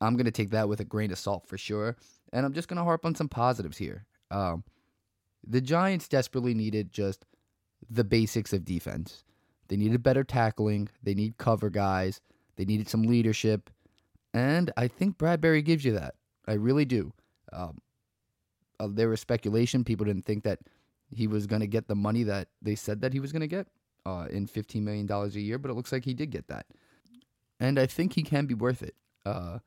I'm 0.00 0.14
going 0.16 0.26
to 0.26 0.30
take 0.30 0.50
that 0.50 0.68
with 0.68 0.80
a 0.80 0.84
grain 0.84 1.12
of 1.12 1.18
salt 1.18 1.46
for 1.46 1.58
sure. 1.58 1.96
And 2.32 2.44
I'm 2.44 2.52
just 2.52 2.68
going 2.68 2.78
to 2.78 2.84
harp 2.84 3.04
on 3.04 3.14
some 3.14 3.28
positives 3.28 3.78
here. 3.78 4.06
Um, 4.30 4.64
the 5.46 5.60
Giants 5.60 6.08
desperately 6.08 6.54
needed 6.54 6.92
just 6.92 7.26
the 7.90 8.04
basics 8.04 8.52
of 8.52 8.64
defense. 8.64 9.24
They 9.68 9.76
needed 9.76 10.02
better 10.02 10.24
tackling. 10.24 10.88
They 11.02 11.14
need 11.14 11.38
cover 11.38 11.70
guys. 11.70 12.20
They 12.56 12.64
needed 12.64 12.88
some 12.88 13.02
leadership. 13.02 13.70
And 14.32 14.72
I 14.76 14.88
think 14.88 15.16
Bradberry 15.16 15.64
gives 15.64 15.84
you 15.84 15.92
that. 15.92 16.14
I 16.46 16.54
really 16.54 16.84
do. 16.84 17.12
Um, 17.52 17.78
uh, 18.80 18.88
there 18.90 19.08
was 19.08 19.20
speculation. 19.20 19.84
People 19.84 20.06
didn't 20.06 20.24
think 20.24 20.44
that 20.44 20.58
he 21.14 21.26
was 21.26 21.46
going 21.46 21.60
to 21.60 21.66
get 21.66 21.88
the 21.88 21.94
money 21.94 22.22
that 22.24 22.48
they 22.60 22.74
said 22.74 23.00
that 23.00 23.12
he 23.12 23.20
was 23.20 23.32
going 23.32 23.40
to 23.40 23.46
get 23.46 23.66
uh, 24.06 24.26
in 24.30 24.46
$15 24.46 24.82
million 24.82 25.10
a 25.10 25.26
year, 25.28 25.58
but 25.58 25.70
it 25.70 25.74
looks 25.74 25.92
like 25.92 26.04
he 26.04 26.14
did 26.14 26.30
get 26.30 26.48
that. 26.48 26.66
And 27.60 27.78
I 27.78 27.86
think 27.86 28.14
he 28.14 28.22
can 28.22 28.46
be 28.46 28.54
worth 28.54 28.82
it. 28.82 28.94
Uh, 29.24 29.58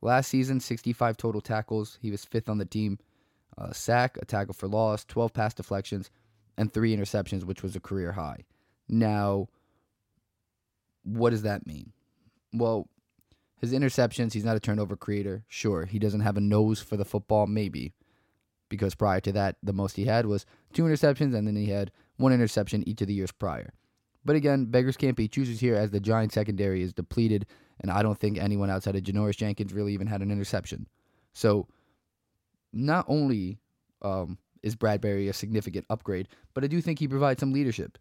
last 0.00 0.28
season, 0.28 0.60
65 0.60 1.16
total 1.16 1.40
tackles. 1.40 1.98
He 2.00 2.10
was 2.10 2.24
fifth 2.24 2.48
on 2.48 2.58
the 2.58 2.64
team. 2.64 2.98
Uh, 3.58 3.72
sack, 3.72 4.16
a 4.20 4.24
tackle 4.24 4.54
for 4.54 4.66
loss, 4.66 5.04
12 5.04 5.32
pass 5.34 5.52
deflections, 5.52 6.10
and 6.56 6.72
three 6.72 6.96
interceptions, 6.96 7.44
which 7.44 7.62
was 7.62 7.76
a 7.76 7.80
career 7.80 8.12
high. 8.12 8.44
Now, 8.88 9.48
what 11.02 11.30
does 11.30 11.42
that 11.42 11.66
mean? 11.66 11.92
Well, 12.54 12.88
his 13.60 13.72
interceptions, 13.72 14.32
he's 14.32 14.44
not 14.44 14.56
a 14.56 14.60
turnover 14.60 14.96
creator. 14.96 15.44
Sure, 15.48 15.84
he 15.84 15.98
doesn't 15.98 16.20
have 16.20 16.36
a 16.36 16.40
nose 16.40 16.80
for 16.80 16.96
the 16.96 17.04
football, 17.04 17.46
maybe. 17.46 17.92
Because 18.72 18.94
prior 18.94 19.20
to 19.20 19.32
that, 19.32 19.56
the 19.62 19.74
most 19.74 19.96
he 19.96 20.06
had 20.06 20.24
was 20.24 20.46
two 20.72 20.84
interceptions, 20.84 21.34
and 21.34 21.46
then 21.46 21.56
he 21.56 21.66
had 21.66 21.92
one 22.16 22.32
interception 22.32 22.88
each 22.88 23.02
of 23.02 23.06
the 23.06 23.12
years 23.12 23.30
prior. 23.30 23.74
But 24.24 24.34
again, 24.34 24.64
beggars 24.64 24.96
can't 24.96 25.14
be 25.14 25.28
choosers 25.28 25.60
here 25.60 25.74
as 25.74 25.90
the 25.90 26.00
Giant 26.00 26.32
secondary 26.32 26.80
is 26.80 26.94
depleted, 26.94 27.44
and 27.80 27.90
I 27.90 28.02
don't 28.02 28.18
think 28.18 28.38
anyone 28.38 28.70
outside 28.70 28.96
of 28.96 29.02
Janoris 29.02 29.36
Jenkins 29.36 29.74
really 29.74 29.92
even 29.92 30.06
had 30.06 30.22
an 30.22 30.30
interception. 30.30 30.88
So, 31.34 31.68
not 32.72 33.04
only 33.08 33.58
um, 34.00 34.38
is 34.62 34.74
Bradberry 34.74 35.28
a 35.28 35.34
significant 35.34 35.84
upgrade, 35.90 36.28
but 36.54 36.64
I 36.64 36.66
do 36.66 36.80
think 36.80 36.98
he 36.98 37.08
provides 37.08 37.40
some 37.40 37.52
leadership. 37.52 37.98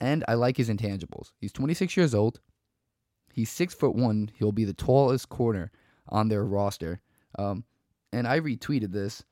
And 0.00 0.24
I 0.28 0.32
like 0.32 0.56
his 0.56 0.70
intangibles. 0.70 1.32
He's 1.42 1.52
26 1.52 1.94
years 1.94 2.14
old. 2.14 2.40
He's 3.34 3.50
six 3.50 3.74
foot 3.74 3.94
one. 3.94 4.30
He'll 4.38 4.50
be 4.50 4.64
the 4.64 4.72
tallest 4.72 5.28
corner 5.28 5.70
on 6.08 6.30
their 6.30 6.42
roster. 6.42 7.00
Um, 7.38 7.64
and 8.14 8.26
I 8.26 8.40
retweeted 8.40 8.92
this. 8.92 9.24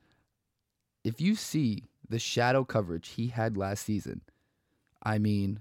If 1.05 1.21
you 1.21 1.35
see 1.35 1.85
the 2.09 2.19
shadow 2.19 2.65
coverage 2.65 3.11
he 3.11 3.29
had 3.29 3.57
last 3.57 3.85
season, 3.85 4.23
I 5.03 5.19
mean, 5.19 5.61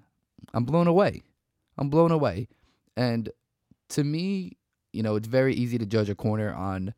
I'm 0.54 0.64
blown 0.64 0.88
away. 0.88 1.24
I'm 1.78 1.90
blown 1.90 2.12
away. 2.12 2.48
And 2.96 3.30
to 3.90 4.04
me, 4.04 4.54
you 4.94 5.04
know, 5.04 5.16
it's 5.16 5.28
very 5.28 5.54
easy 5.54 5.78
to 5.78 5.86
judge 5.86 6.10
a 6.10 6.16
corner 6.16 6.54
on 6.54 6.94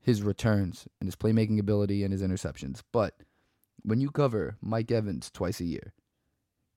his 0.00 0.22
returns 0.22 0.86
and 1.00 1.06
his 1.06 1.16
playmaking 1.16 1.58
ability 1.58 2.04
and 2.04 2.12
his 2.12 2.22
interceptions. 2.22 2.82
But 2.92 3.14
when 3.82 4.00
you 4.00 4.10
cover 4.10 4.56
Mike 4.60 4.90
Evans 4.90 5.30
twice 5.30 5.60
a 5.60 5.64
year, 5.64 5.92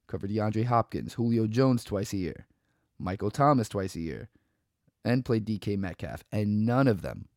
cover 0.08 0.28
DeAndre 0.28 0.66
Hopkins, 0.66 1.14
Julio 1.14 1.48
Jones 1.48 1.84
twice 1.84 2.14
a 2.14 2.18
year, 2.18 2.48
Michael 2.98 3.32
Thomas 3.32 3.70
twice 3.70 3.96
a 3.96 4.00
year, 4.00 4.30
and 5.04 5.26
play 5.26 5.40
DK 5.40 5.78
Metcalf, 5.78 6.24
and 6.32 6.66
none 6.66 6.88
of 6.88 7.02
them, 7.02 7.28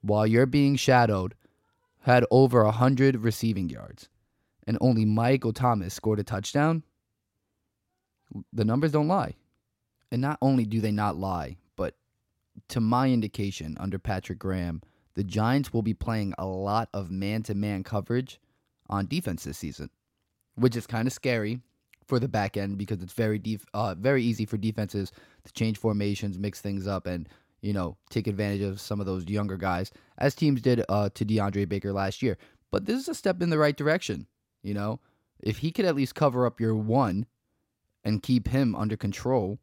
while 0.00 0.26
you're 0.26 0.46
being 0.46 0.76
shadowed, 0.76 1.34
had 2.02 2.24
over 2.30 2.64
100 2.64 3.16
receiving 3.16 3.68
yards, 3.68 4.08
and 4.66 4.78
only 4.80 5.04
Michael 5.04 5.52
Thomas 5.52 5.94
scored 5.94 6.18
a 6.18 6.24
touchdown, 6.24 6.82
the 8.52 8.64
numbers 8.64 8.92
don't 8.92 9.08
lie. 9.08 9.34
And 10.10 10.20
not 10.20 10.38
only 10.42 10.64
do 10.64 10.80
they 10.80 10.92
not 10.92 11.16
lie, 11.16 11.56
but 11.76 11.94
to 12.68 12.80
my 12.80 13.10
indication, 13.10 13.76
under 13.80 13.98
Patrick 13.98 14.38
Graham, 14.38 14.82
the 15.14 15.24
Giants 15.24 15.72
will 15.72 15.82
be 15.82 15.94
playing 15.94 16.34
a 16.38 16.46
lot 16.46 16.88
of 16.92 17.10
man 17.10 17.42
to 17.44 17.54
man 17.54 17.84
coverage 17.84 18.40
on 18.88 19.06
defense 19.06 19.44
this 19.44 19.58
season, 19.58 19.90
which 20.56 20.76
is 20.76 20.86
kind 20.86 21.06
of 21.06 21.12
scary 21.12 21.60
for 22.06 22.18
the 22.18 22.28
back 22.28 22.56
end 22.56 22.78
because 22.78 23.02
it's 23.02 23.12
very 23.12 23.38
def- 23.38 23.64
uh, 23.74 23.94
very 23.94 24.22
easy 24.22 24.44
for 24.44 24.56
defenses 24.56 25.12
to 25.44 25.52
change 25.52 25.78
formations, 25.78 26.38
mix 26.38 26.60
things 26.60 26.86
up, 26.86 27.06
and 27.06 27.28
you 27.62 27.72
know 27.72 27.96
take 28.10 28.26
advantage 28.26 28.60
of 28.60 28.80
some 28.80 29.00
of 29.00 29.06
those 29.06 29.26
younger 29.28 29.56
guys, 29.56 29.90
as 30.18 30.34
teams 30.34 30.60
did 30.60 30.84
uh, 30.88 31.08
to 31.14 31.24
DeAndre 31.24 31.68
Baker 31.68 31.92
last 31.92 32.22
year. 32.22 32.36
But 32.70 32.84
this 32.84 32.98
is 32.98 33.08
a 33.08 33.14
step 33.14 33.40
in 33.40 33.50
the 33.50 33.58
right 33.58 33.76
direction. 33.76 34.26
You 34.62 34.74
know, 34.74 35.00
if 35.40 35.58
he 35.58 35.70
could 35.70 35.84
at 35.84 35.96
least 35.96 36.14
cover 36.14 36.44
up 36.46 36.60
your 36.60 36.74
one 36.74 37.26
and 38.04 38.22
keep 38.22 38.48
him 38.48 38.74
under 38.74 38.96
control, 38.96 39.58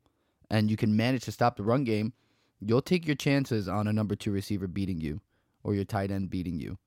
and 0.50 0.72
you 0.72 0.78
can 0.78 0.96
manage 0.96 1.24
to 1.26 1.32
stop 1.32 1.58
the 1.58 1.64
run 1.64 1.84
game, 1.84 2.14
you'll 2.60 2.82
take 2.82 3.06
your 3.06 3.16
chances 3.16 3.68
on 3.68 3.88
a 3.88 3.94
number 3.94 4.16
two 4.16 4.32
receiver 4.32 4.68
beating 4.68 5.00
you 5.00 5.22
or 5.64 5.76
your 5.76 5.86
tight 5.86 6.12
end 6.12 6.30
beating 6.30 6.60
you. 6.60 6.78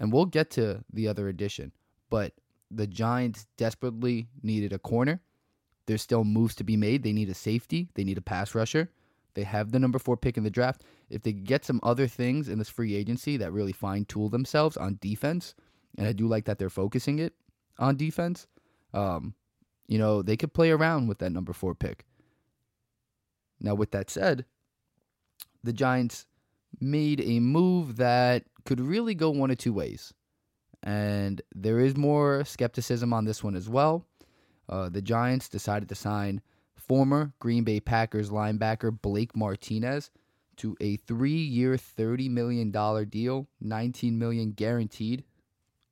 And 0.00 0.12
we'll 0.12 0.26
get 0.26 0.50
to 0.52 0.84
the 0.92 1.06
other 1.06 1.28
addition, 1.28 1.72
but 2.10 2.32
the 2.70 2.86
Giants 2.86 3.46
desperately 3.56 4.28
needed 4.42 4.72
a 4.72 4.78
corner. 4.78 5.20
There's 5.86 6.02
still 6.02 6.24
moves 6.24 6.54
to 6.56 6.64
be 6.64 6.76
made. 6.76 7.02
They 7.02 7.12
need 7.12 7.28
a 7.28 7.34
safety, 7.34 7.88
they 7.94 8.04
need 8.04 8.18
a 8.18 8.22
pass 8.22 8.54
rusher. 8.54 8.90
They 9.34 9.44
have 9.44 9.72
the 9.72 9.78
number 9.78 9.98
four 9.98 10.16
pick 10.16 10.36
in 10.36 10.44
the 10.44 10.50
draft. 10.50 10.82
If 11.10 11.22
they 11.22 11.32
get 11.32 11.64
some 11.64 11.80
other 11.82 12.06
things 12.06 12.48
in 12.48 12.58
this 12.58 12.68
free 12.68 12.94
agency 12.94 13.36
that 13.36 13.52
really 13.52 13.72
fine 13.72 14.04
tool 14.04 14.28
themselves 14.28 14.76
on 14.76 14.98
defense, 15.00 15.54
and 15.98 16.06
I 16.06 16.12
do 16.12 16.26
like 16.26 16.44
that 16.44 16.58
they're 16.58 16.70
focusing 16.70 17.18
it 17.18 17.34
on 17.78 17.96
defense, 17.96 18.46
um, 18.92 19.34
you 19.86 19.98
know, 19.98 20.22
they 20.22 20.36
could 20.36 20.54
play 20.54 20.70
around 20.70 21.08
with 21.08 21.18
that 21.18 21.32
number 21.32 21.52
four 21.52 21.74
pick. 21.74 22.04
Now, 23.60 23.74
with 23.74 23.90
that 23.90 24.10
said, 24.10 24.44
the 25.62 25.72
Giants 25.72 26.26
made 26.80 27.20
a 27.20 27.40
move 27.40 27.96
that 27.96 28.44
could 28.64 28.80
really 28.80 29.14
go 29.14 29.30
one 29.30 29.50
of 29.50 29.58
two 29.58 29.72
ways. 29.72 30.12
And 30.82 31.40
there 31.54 31.80
is 31.80 31.96
more 31.96 32.44
skepticism 32.44 33.12
on 33.12 33.24
this 33.24 33.42
one 33.42 33.56
as 33.56 33.68
well. 33.68 34.06
Uh, 34.68 34.88
the 34.88 35.02
Giants 35.02 35.48
decided 35.48 35.88
to 35.88 35.94
sign 35.94 36.40
former 36.76 37.32
Green 37.38 37.64
Bay 37.64 37.80
Packers 37.80 38.30
linebacker 38.30 39.00
Blake 39.00 39.36
Martinez 39.36 40.10
to 40.56 40.76
a 40.80 40.96
three-year, 40.96 41.76
$30 41.76 42.30
million 42.30 42.70
deal, 43.08 43.48
19 43.60 44.18
million 44.18 44.52
guaranteed. 44.52 45.24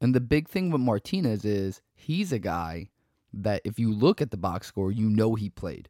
And 0.01 0.15
the 0.15 0.21
big 0.21 0.49
thing 0.49 0.71
with 0.71 0.81
Martinez 0.81 1.45
is 1.45 1.81
he's 1.95 2.33
a 2.33 2.39
guy 2.39 2.91
that 3.33 3.63
if 3.65 3.79
you 3.79 3.93
look 3.93 4.21
at 4.21 4.31
the 4.31 4.37
box 4.37 4.67
score, 4.67 4.93
you 4.93 5.09
know 5.09 5.35
he 5.35 5.49
played. 5.49 5.89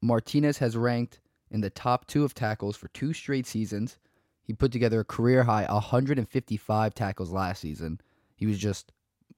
Martinez 0.00 0.58
has 0.58 0.76
ranked 0.76 1.20
in 1.50 1.60
the 1.60 1.70
top 1.70 2.06
two 2.06 2.24
of 2.24 2.34
tackles 2.34 2.76
for 2.76 2.88
two 2.88 3.12
straight 3.12 3.46
seasons. 3.46 3.98
He 4.42 4.52
put 4.52 4.72
together 4.72 5.00
a 5.00 5.04
career 5.04 5.42
high 5.42 5.66
155 5.66 6.94
tackles 6.94 7.32
last 7.32 7.60
season. 7.60 8.00
He 8.36 8.46
was 8.46 8.58
just 8.58 8.92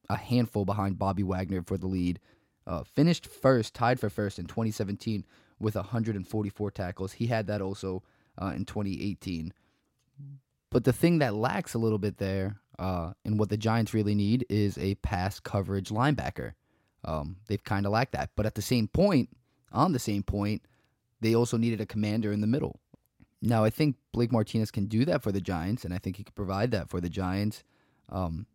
a 0.09 0.17
handful 0.17 0.65
behind 0.65 0.99
Bobby 0.99 1.23
Wagner 1.23 1.63
for 1.63 1.79
the 1.79 1.87
lead. 1.87 2.21
Uh, 2.67 2.85
finished 2.85 3.27
first, 3.27 3.75
tied 3.75 3.99
for 3.99 4.11
first 4.11 4.39
in 4.39 4.47
2017 4.47 5.25
with 5.59 5.75
144 5.75 6.71
tackles. 6.71 7.13
He 7.13 7.27
had 7.27 7.47
that 7.47 7.61
also 7.61 8.03
uh, 8.41 8.53
in 8.55 8.65
2018. 8.65 9.53
But 10.71 10.85
the 10.85 10.93
thing 10.93 11.19
that 11.19 11.35
lacks 11.35 11.75
a 11.75 11.79
little 11.79 11.99
bit 11.99 12.19
there, 12.19 12.61
uh, 12.79 13.13
and 13.25 13.39
what 13.39 13.49
the 13.49 13.57
Giants 13.57 13.93
really 13.93 14.15
need, 14.15 14.47
is 14.49 14.79
a 14.79 14.95
pass 14.97 15.41
coverage 15.41 15.91
linebacker. 15.91 16.53
Um, 17.05 17.37
they've 17.49 17.63
kind 17.63 17.87
of 17.87 17.93
lacked 17.93 18.13
that. 18.13 18.31
But 18.37 18.47
at 18.47 18.55
the 18.55 18.63
same 18.63 18.89
point, 18.89 19.31
on 19.73 19.93
the 19.93 19.99
same 19.99 20.23
point, 20.23 20.63
they 21.21 21.35
also 21.35 21.57
needed 21.57 21.81
a 21.81 21.87
commander 21.87 22.33
in 22.33 22.41
the 22.41 22.47
middle. 22.47 22.81
Now, 23.43 23.65
I 23.65 23.71
think 23.71 23.97
Blake 24.13 24.33
Martinez 24.33 24.71
can 24.71 24.87
do 24.87 25.05
that 25.07 25.23
for 25.23 25.33
the 25.33 25.41
Giants, 25.41 25.85
and 25.85 25.95
I 25.95 25.99
think 25.99 26.17
he 26.17 26.25
could 26.25 26.35
provide 26.35 26.71
that 26.73 26.89
for 26.89 27.01
the 27.01 27.09
Giants. 27.09 27.65
Um, 28.09 28.47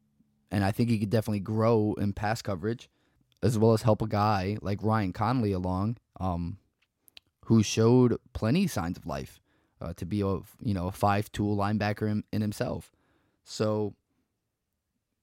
and 0.51 0.63
I 0.63 0.71
think 0.71 0.89
he 0.89 0.99
could 0.99 1.09
definitely 1.09 1.39
grow 1.39 1.95
in 1.97 2.13
pass 2.13 2.41
coverage, 2.41 2.89
as 3.45 3.59
well 3.59 3.73
as 3.73 3.83
help 3.83 4.01
a 4.01 4.07
guy 4.07 4.57
like 4.61 4.81
Ryan 4.81 5.13
Connelly 5.13 5.51
along, 5.51 5.97
um, 6.19 6.57
who 7.45 7.61
showed 7.61 8.17
plenty 8.33 8.65
signs 8.65 8.97
of 8.97 9.05
life 9.05 9.39
uh, 9.79 9.93
to 9.97 10.05
be 10.05 10.21
a 10.21 10.39
you 10.61 10.73
know 10.73 10.87
a 10.87 10.91
five 10.91 11.31
tool 11.31 11.55
linebacker 11.55 12.09
in, 12.09 12.23
in 12.33 12.41
himself. 12.41 12.91
So 13.43 13.93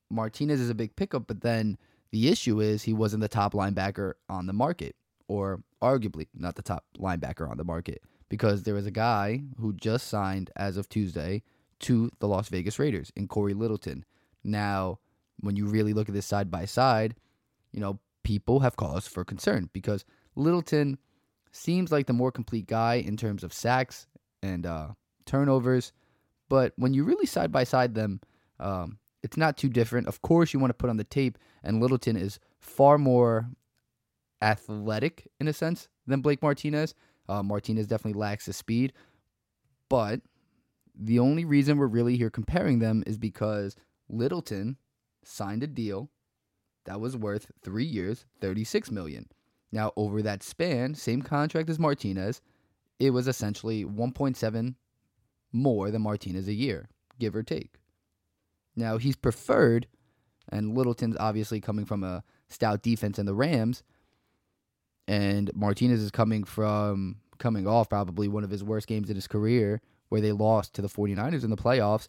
Martinez 0.09 0.61
is 0.61 0.71
a 0.71 0.75
big 0.75 0.95
pickup, 0.95 1.27
but 1.27 1.41
then 1.41 1.77
the 2.13 2.29
issue 2.29 2.61
is 2.61 2.85
he 2.85 2.93
wasn't 2.93 3.23
the 3.23 3.29
top 3.29 3.55
linebacker 3.55 4.13
on 4.29 4.47
the 4.47 4.53
market, 4.53 4.95
or 5.27 5.63
arguably 5.83 6.29
not 6.33 6.55
the 6.55 6.63
top 6.63 6.85
linebacker 6.97 7.51
on 7.51 7.57
the 7.57 7.65
market, 7.65 8.03
because 8.29 8.63
there 8.63 8.75
was 8.75 8.87
a 8.87 8.93
guy 8.93 9.43
who 9.59 9.73
just 9.73 10.07
signed 10.07 10.51
as 10.55 10.77
of 10.77 10.89
Tuesday 10.89 11.43
to 11.81 12.09
the 12.21 12.29
Las 12.29 12.49
Vegas 12.49 12.79
Raiders 12.79 13.11
in 13.17 13.27
Cory 13.27 13.55
Littleton. 13.55 14.05
Now, 14.45 15.01
when 15.41 15.57
you 15.57 15.67
really 15.67 15.93
look 15.93 16.09
at 16.09 16.15
this 16.15 16.27
side 16.27 16.53
by 16.53 16.67
side, 16.67 17.17
you 17.73 17.81
know, 17.81 17.99
people 18.23 18.61
have 18.61 18.77
cause 18.77 19.07
for 19.07 19.25
concern 19.25 19.69
because 19.73 20.05
Littleton 20.37 20.99
seems 21.51 21.93
like 21.93 22.07
the 22.07 22.13
more 22.13 22.33
complete 22.33 22.67
guy 22.67 22.95
in 22.95 23.17
terms 23.17 23.45
of 23.45 23.53
sacks 23.53 24.07
and 24.43 24.67
uh, 24.67 24.89
turnovers. 25.27 25.93
But 26.49 26.73
when 26.77 26.95
you 26.95 27.05
really 27.05 27.27
side 27.27 27.53
by 27.53 27.65
side 27.65 27.95
them, 27.95 28.21
um, 28.59 28.99
it's 29.23 29.37
not 29.37 29.57
too 29.57 29.69
different. 29.69 30.09
Of 30.09 30.23
course, 30.23 30.53
you 30.53 30.61
want 30.61 30.71
to 30.71 30.75
put 30.75 30.91
on 30.91 30.97
the 30.97 31.05
tape, 31.05 31.39
and 31.63 31.81
Littleton 31.81 32.17
is 32.17 32.39
far 32.59 32.99
more 32.99 33.49
athletic 34.41 35.29
in 35.39 35.49
a 35.49 35.53
sense 35.53 35.89
than 36.07 36.21
Blake 36.21 36.43
Martinez. 36.43 36.95
Uh, 37.29 37.43
Martinez 37.43 37.87
definitely 37.87 38.19
lacks 38.19 38.47
the 38.47 38.53
speed, 38.53 38.93
but 39.89 40.21
the 40.95 41.19
only 41.19 41.45
reason 41.45 41.79
we're 41.79 41.87
really 41.87 42.17
here 42.17 42.31
comparing 42.31 42.81
them 42.81 43.03
is 43.07 43.17
because 43.17 43.77
Littleton 44.09 44.77
signed 45.25 45.63
a 45.63 45.67
deal 45.67 46.11
that 46.85 47.01
was 47.01 47.17
worth 47.17 47.51
three 47.63 47.85
years, 47.85 48.27
thirty-six 48.41 48.91
million. 48.91 49.29
Now, 49.73 49.93
over 49.97 50.21
that 50.23 50.43
span, 50.43 50.95
same 50.95 51.23
contract 51.23 51.71
as 51.71 51.79
Martinez, 51.79 52.43
it 52.99 53.11
was 53.11 53.27
essentially 53.27 53.85
1.7 53.85 54.75
more 55.51 55.91
than 55.91 56.03
Martinez 56.03 56.47
a 56.47 56.53
year, 56.53 56.89
give 57.19 57.35
or 57.35 57.43
take. 57.43 57.77
Now, 58.77 58.99
he's 58.99 59.17
preferred, 59.17 59.87
and 60.51 60.77
Littleton's 60.77 61.17
obviously 61.19 61.61
coming 61.61 61.87
from 61.87 62.05
a 62.05 62.23
stout 62.49 62.83
defense 62.83 63.19
in 63.19 63.25
the 63.25 63.35
Rams, 63.35 63.83
and 65.09 65.51
Martinez 65.55 66.03
is 66.03 66.11
coming 66.11 66.45
from 66.45 67.17
coming 67.39 67.67
off 67.67 67.89
probably 67.89 68.29
one 68.29 68.45
of 68.45 68.51
his 68.51 68.63
worst 68.63 68.87
games 68.87 69.11
in 69.11 69.17
his 69.17 69.27
career 69.27 69.81
where 70.11 70.21
they 70.21 70.31
lost 70.31 70.75
to 70.75 70.83
the 70.83 70.89
49ers 70.89 71.43
in 71.43 71.51
the 71.51 71.57
playoffs 71.57 72.07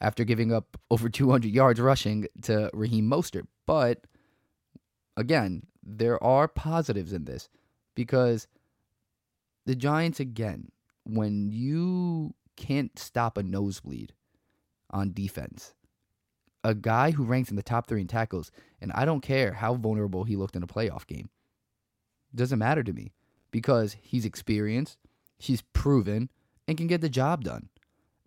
after 0.00 0.24
giving 0.24 0.52
up 0.52 0.76
over 0.90 1.08
200 1.08 1.50
yards 1.50 1.80
rushing 1.80 2.26
to 2.42 2.68
Raheem 2.74 3.08
Mostert. 3.08 3.46
But 3.64 4.06
again, 5.16 5.66
there 5.82 6.22
are 6.22 6.48
positives 6.48 7.12
in 7.12 7.24
this 7.24 7.48
because 7.94 8.46
the 9.66 9.74
Giants, 9.74 10.20
again, 10.20 10.70
when 11.04 11.50
you 11.50 12.34
can't 12.56 12.98
stop 12.98 13.36
a 13.36 13.42
nosebleed 13.42 14.12
on 14.90 15.12
defense, 15.12 15.74
a 16.62 16.74
guy 16.74 17.10
who 17.10 17.24
ranks 17.24 17.50
in 17.50 17.56
the 17.56 17.62
top 17.62 17.86
three 17.86 18.00
in 18.00 18.06
tackles, 18.06 18.50
and 18.80 18.90
I 18.94 19.04
don't 19.04 19.20
care 19.20 19.52
how 19.52 19.74
vulnerable 19.74 20.24
he 20.24 20.36
looked 20.36 20.56
in 20.56 20.62
a 20.62 20.66
playoff 20.66 21.06
game, 21.06 21.28
doesn't 22.34 22.58
matter 22.58 22.82
to 22.82 22.92
me 22.92 23.12
because 23.50 23.96
he's 24.00 24.24
experienced, 24.24 24.98
he's 25.38 25.62
proven, 25.72 26.30
and 26.66 26.76
can 26.76 26.86
get 26.86 27.00
the 27.00 27.08
job 27.08 27.44
done. 27.44 27.68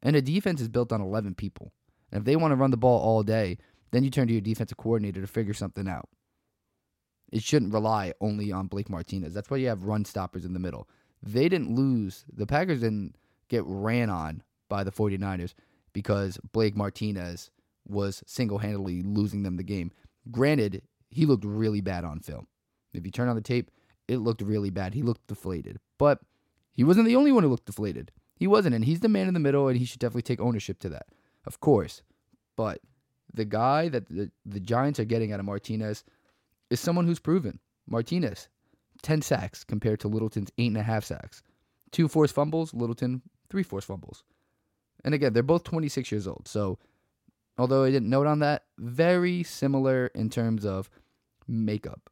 And 0.02 0.16
a 0.16 0.22
defense 0.22 0.62
is 0.62 0.70
built 0.70 0.92
on 0.92 1.02
11 1.02 1.36
people. 1.36 1.74
And 2.12 2.20
if 2.20 2.26
they 2.26 2.36
want 2.36 2.52
to 2.52 2.56
run 2.56 2.72
the 2.72 2.78
ball 2.78 3.00
all 3.00 3.24
day, 3.24 3.58
then 3.92 4.04
you 4.04 4.10
turn 4.10 4.28
to 4.28 4.34
your 4.34 4.42
defensive 4.42 4.78
coordinator 4.78 5.22
to 5.22 5.28
figure 5.28 5.54
something 5.54 5.88
out. 5.88 6.08
It 7.32 7.44
shouldn't 7.44 7.74
rely 7.74 8.14
only 8.22 8.52
on 8.52 8.68
Blake 8.68 8.90
Martinez. 8.90 9.34
That's 9.34 9.50
why 9.50 9.58
you 9.58 9.68
have 9.68 9.84
run 9.84 10.06
stoppers 10.06 10.46
in 10.46 10.54
the 10.54 10.60
middle. 10.60 10.88
They 11.22 11.50
didn't 11.50 11.76
lose. 11.76 12.24
The 12.32 12.48
Packers 12.48 12.82
didn't 12.82 13.16
get 13.50 13.64
ran 13.66 14.10
on 14.10 14.44
by 14.70 14.84
the 14.84 14.92
49ers 14.92 15.54
because 15.94 16.38
Blake 16.52 16.76
Martinez 16.76 17.52
was 17.88 18.24
single 18.26 18.60
handedly 18.60 19.02
losing 19.02 19.44
them 19.44 19.58
the 19.58 19.64
game. 19.64 19.92
Granted, 20.32 20.84
he 21.10 21.26
looked 21.26 21.46
really 21.46 21.82
bad 21.82 22.04
on 22.04 22.20
film. 22.20 22.48
If 22.94 23.06
you 23.06 23.12
turn 23.12 23.30
on 23.30 23.36
the 23.36 23.42
tape, 23.42 23.72
it 24.08 24.18
looked 24.18 24.42
really 24.42 24.70
bad. 24.70 24.94
He 24.94 25.02
looked 25.02 25.28
deflated. 25.28 25.80
But 25.98 26.20
he 26.74 26.84
wasn't 26.84 27.08
the 27.08 27.16
only 27.16 27.32
one 27.32 27.44
who 27.44 27.50
looked 27.50 27.66
deflated. 27.66 28.12
He 28.36 28.48
wasn't, 28.48 28.76
and 28.76 28.86
he's 28.86 29.00
the 29.00 29.10
man 29.10 29.28
in 29.28 29.34
the 29.34 29.40
middle, 29.40 29.68
and 29.68 29.78
he 29.78 29.86
should 29.86 30.00
definitely 30.00 30.22
take 30.22 30.40
ownership 30.40 30.80
to 30.80 30.90
that, 30.90 31.08
of 31.46 31.60
course. 31.60 32.04
But 32.56 32.82
the 33.34 33.46
guy 33.46 33.90
that 33.90 34.08
the, 34.08 34.32
the 34.46 34.60
Giants 34.60 35.00
are 35.00 35.06
getting 35.06 35.34
out 35.34 35.40
of 35.40 35.46
Martinez 35.46 36.04
is 36.70 36.80
someone 36.80 37.06
who's 37.06 37.20
proven. 37.20 37.60
Martinez, 37.88 38.50
10 39.02 39.22
sacks 39.22 39.64
compared 39.64 40.00
to 40.02 40.08
Littleton's 40.08 40.52
8.5 40.58 41.04
sacks. 41.04 41.44
Two 41.92 42.08
forced 42.08 42.36
fumbles, 42.36 42.74
Littleton, 42.74 43.22
three 43.50 43.64
forced 43.64 43.88
fumbles. 43.88 44.24
And 45.04 45.14
again, 45.14 45.34
they're 45.34 45.44
both 45.44 45.64
26 45.64 46.12
years 46.12 46.28
old. 46.28 46.48
So, 46.48 46.80
although 47.58 47.84
I 47.84 47.92
didn't 47.92 48.10
note 48.10 48.28
on 48.28 48.40
that, 48.40 48.66
very 48.78 49.44
similar 49.44 50.08
in 50.08 50.30
terms 50.30 50.66
of 50.66 50.90
makeup. 51.48 52.10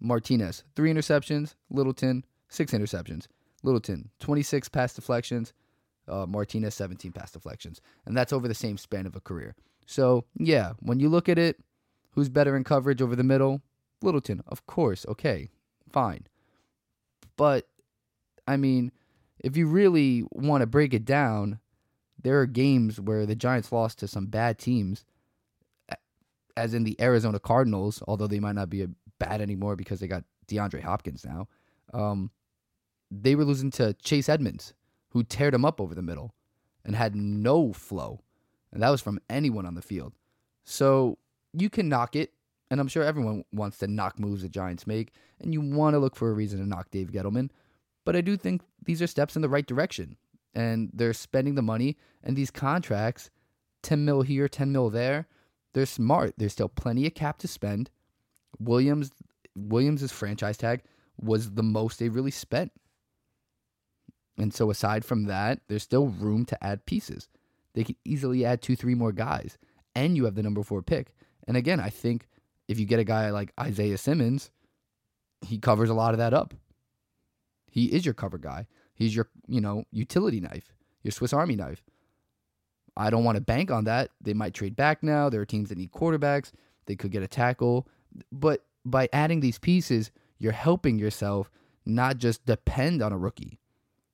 Martinez, 0.00 0.64
three 0.74 0.92
interceptions. 0.92 1.54
Littleton, 1.70 2.24
six 2.48 2.72
interceptions. 2.72 3.26
Littleton, 3.62 4.10
26 4.20 4.68
pass 4.68 4.94
deflections. 4.94 5.52
Uh, 6.08 6.26
Martinez, 6.26 6.74
17 6.74 7.12
pass 7.12 7.30
deflections. 7.30 7.80
And 8.06 8.16
that's 8.16 8.32
over 8.32 8.48
the 8.48 8.54
same 8.54 8.76
span 8.76 9.06
of 9.06 9.14
a 9.14 9.20
career. 9.20 9.54
So, 9.86 10.24
yeah, 10.36 10.72
when 10.80 10.98
you 10.98 11.08
look 11.08 11.28
at 11.28 11.38
it, 11.38 11.60
who's 12.12 12.28
better 12.28 12.56
in 12.56 12.64
coverage 12.64 13.02
over 13.02 13.16
the 13.16 13.24
middle? 13.24 13.62
Littleton, 14.02 14.42
of 14.46 14.66
course. 14.66 15.04
Okay, 15.08 15.50
fine. 15.90 16.26
But, 17.36 17.68
I 18.46 18.56
mean, 18.56 18.92
if 19.38 19.56
you 19.56 19.66
really 19.66 20.24
want 20.30 20.62
to 20.62 20.66
break 20.66 20.94
it 20.94 21.04
down, 21.04 21.58
there 22.22 22.40
are 22.40 22.46
games 22.46 23.00
where 23.00 23.26
the 23.26 23.34
Giants 23.34 23.72
lost 23.72 23.98
to 23.98 24.08
some 24.08 24.26
bad 24.26 24.58
teams, 24.58 25.04
as 26.56 26.74
in 26.74 26.84
the 26.84 27.00
Arizona 27.00 27.40
Cardinals, 27.40 28.02
although 28.06 28.26
they 28.26 28.40
might 28.40 28.54
not 28.54 28.70
be 28.70 28.86
bad 29.18 29.40
anymore 29.40 29.76
because 29.76 30.00
they 30.00 30.06
got 30.06 30.24
DeAndre 30.48 30.82
Hopkins 30.82 31.24
now. 31.24 31.48
Um, 31.92 32.30
they 33.10 33.34
were 33.34 33.44
losing 33.44 33.70
to 33.72 33.94
Chase 33.94 34.28
Edmonds, 34.28 34.74
who 35.10 35.24
teared 35.24 35.52
them 35.52 35.64
up 35.64 35.80
over 35.80 35.94
the 35.94 36.02
middle 36.02 36.34
and 36.84 36.96
had 36.96 37.14
no 37.14 37.72
flow. 37.72 38.20
And 38.72 38.82
that 38.82 38.90
was 38.90 39.00
from 39.00 39.20
anyone 39.28 39.66
on 39.66 39.74
the 39.74 39.82
field. 39.82 40.14
So 40.64 41.18
you 41.52 41.70
can 41.70 41.88
knock 41.88 42.16
it. 42.16 42.32
And 42.70 42.80
I'm 42.80 42.88
sure 42.88 43.02
everyone 43.02 43.44
wants 43.52 43.78
to 43.78 43.86
knock 43.86 44.18
moves 44.18 44.42
the 44.42 44.48
Giants 44.48 44.86
make. 44.86 45.12
And 45.40 45.52
you 45.52 45.60
want 45.60 45.94
to 45.94 45.98
look 45.98 46.16
for 46.16 46.30
a 46.30 46.34
reason 46.34 46.58
to 46.58 46.66
knock 46.66 46.90
Dave 46.90 47.12
Gettleman. 47.12 47.50
But 48.04 48.16
I 48.16 48.22
do 48.22 48.36
think 48.36 48.62
these 48.84 49.02
are 49.02 49.06
steps 49.06 49.36
in 49.36 49.42
the 49.42 49.48
right 49.48 49.66
direction. 49.66 50.16
And 50.54 50.90
they're 50.94 51.12
spending 51.12 51.54
the 51.54 51.62
money. 51.62 51.98
And 52.24 52.34
these 52.36 52.50
contracts, 52.50 53.30
10 53.82 54.04
mil 54.04 54.22
here, 54.22 54.48
10 54.48 54.72
mil 54.72 54.88
there, 54.88 55.26
they're 55.74 55.86
smart. 55.86 56.34
There's 56.36 56.52
still 56.52 56.68
plenty 56.68 57.06
of 57.06 57.14
cap 57.14 57.38
to 57.38 57.48
spend. 57.48 57.90
Williams 58.58 59.10
Williams's 59.54 60.12
franchise 60.12 60.56
tag 60.56 60.82
was 61.20 61.52
the 61.52 61.62
most 61.62 61.98
they 61.98 62.08
really 62.08 62.30
spent. 62.30 62.72
And 64.38 64.52
so 64.52 64.70
aside 64.70 65.04
from 65.04 65.24
that, 65.24 65.60
there's 65.68 65.82
still 65.82 66.08
room 66.08 66.44
to 66.46 66.64
add 66.64 66.86
pieces. 66.86 67.28
They 67.74 67.84
could 67.84 67.96
easily 68.04 68.44
add 68.44 68.62
two, 68.62 68.76
three 68.76 68.94
more 68.94 69.12
guys, 69.12 69.58
and 69.94 70.16
you 70.16 70.24
have 70.24 70.34
the 70.34 70.42
number 70.42 70.62
four 70.62 70.82
pick. 70.82 71.14
And 71.46 71.56
again, 71.56 71.80
I 71.80 71.90
think 71.90 72.26
if 72.68 72.78
you 72.78 72.86
get 72.86 73.00
a 73.00 73.04
guy 73.04 73.30
like 73.30 73.52
Isaiah 73.58 73.98
Simmons, 73.98 74.50
he 75.40 75.58
covers 75.58 75.90
a 75.90 75.94
lot 75.94 76.14
of 76.14 76.18
that 76.18 76.34
up. 76.34 76.54
He 77.70 77.86
is 77.86 78.04
your 78.04 78.14
cover 78.14 78.38
guy. 78.38 78.66
He's 78.94 79.16
your, 79.16 79.28
you 79.48 79.60
know, 79.60 79.84
utility 79.90 80.40
knife, 80.40 80.72
your 81.02 81.12
Swiss 81.12 81.32
Army 81.32 81.56
knife. 81.56 81.82
I 82.96 83.10
don't 83.10 83.24
want 83.24 83.36
to 83.36 83.42
bank 83.42 83.70
on 83.70 83.84
that. 83.84 84.10
They 84.20 84.34
might 84.34 84.54
trade 84.54 84.76
back 84.76 85.02
now. 85.02 85.30
There 85.30 85.40
are 85.40 85.46
teams 85.46 85.70
that 85.70 85.78
need 85.78 85.92
quarterbacks. 85.92 86.52
They 86.86 86.96
could 86.96 87.10
get 87.10 87.22
a 87.22 87.28
tackle. 87.28 87.88
But 88.30 88.64
by 88.84 89.08
adding 89.12 89.40
these 89.40 89.58
pieces, 89.58 90.10
you're 90.38 90.52
helping 90.52 90.98
yourself 90.98 91.50
not 91.86 92.18
just 92.18 92.44
depend 92.44 93.02
on 93.02 93.12
a 93.12 93.18
rookie 93.18 93.58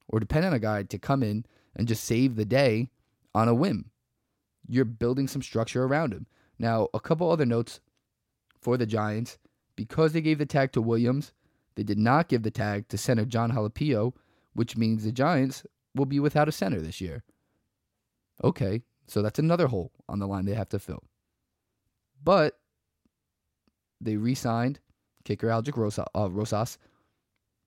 or 0.08 0.20
depend 0.20 0.46
on 0.46 0.54
a 0.54 0.58
guy 0.58 0.84
to 0.84 0.98
come 0.98 1.22
in 1.22 1.44
and 1.74 1.88
just 1.88 2.04
save 2.04 2.36
the 2.36 2.44
day 2.44 2.90
on 3.34 3.48
a 3.48 3.54
whim. 3.54 3.90
You're 4.68 4.84
building 4.84 5.26
some 5.28 5.42
structure 5.42 5.84
around 5.84 6.12
him. 6.12 6.26
Now, 6.58 6.88
a 6.92 7.00
couple 7.00 7.30
other 7.30 7.46
notes 7.46 7.80
for 8.60 8.76
the 8.76 8.86
Giants. 8.86 9.38
Because 9.76 10.12
they 10.12 10.20
gave 10.20 10.38
the 10.38 10.46
tag 10.46 10.72
to 10.72 10.82
Williams, 10.82 11.32
they 11.76 11.84
did 11.84 11.98
not 11.98 12.28
give 12.28 12.42
the 12.42 12.50
tag 12.50 12.88
to 12.88 12.98
center 12.98 13.24
Jon 13.24 13.52
Halapio, 13.52 14.12
which 14.54 14.76
means 14.76 15.04
the 15.04 15.12
Giants 15.12 15.64
will 15.94 16.06
be 16.06 16.18
without 16.18 16.48
a 16.48 16.52
center 16.52 16.80
this 16.80 17.00
year. 17.00 17.22
Okay, 18.42 18.82
so 19.06 19.22
that's 19.22 19.38
another 19.38 19.68
hole 19.68 19.92
on 20.08 20.18
the 20.18 20.26
line 20.26 20.46
they 20.46 20.54
have 20.54 20.68
to 20.70 20.80
fill. 20.80 21.04
But 22.22 22.58
they 24.00 24.16
re 24.16 24.34
signed 24.34 24.80
kicker 25.24 25.46
Aldrick 25.46 26.04
uh, 26.14 26.30
Rosas 26.30 26.78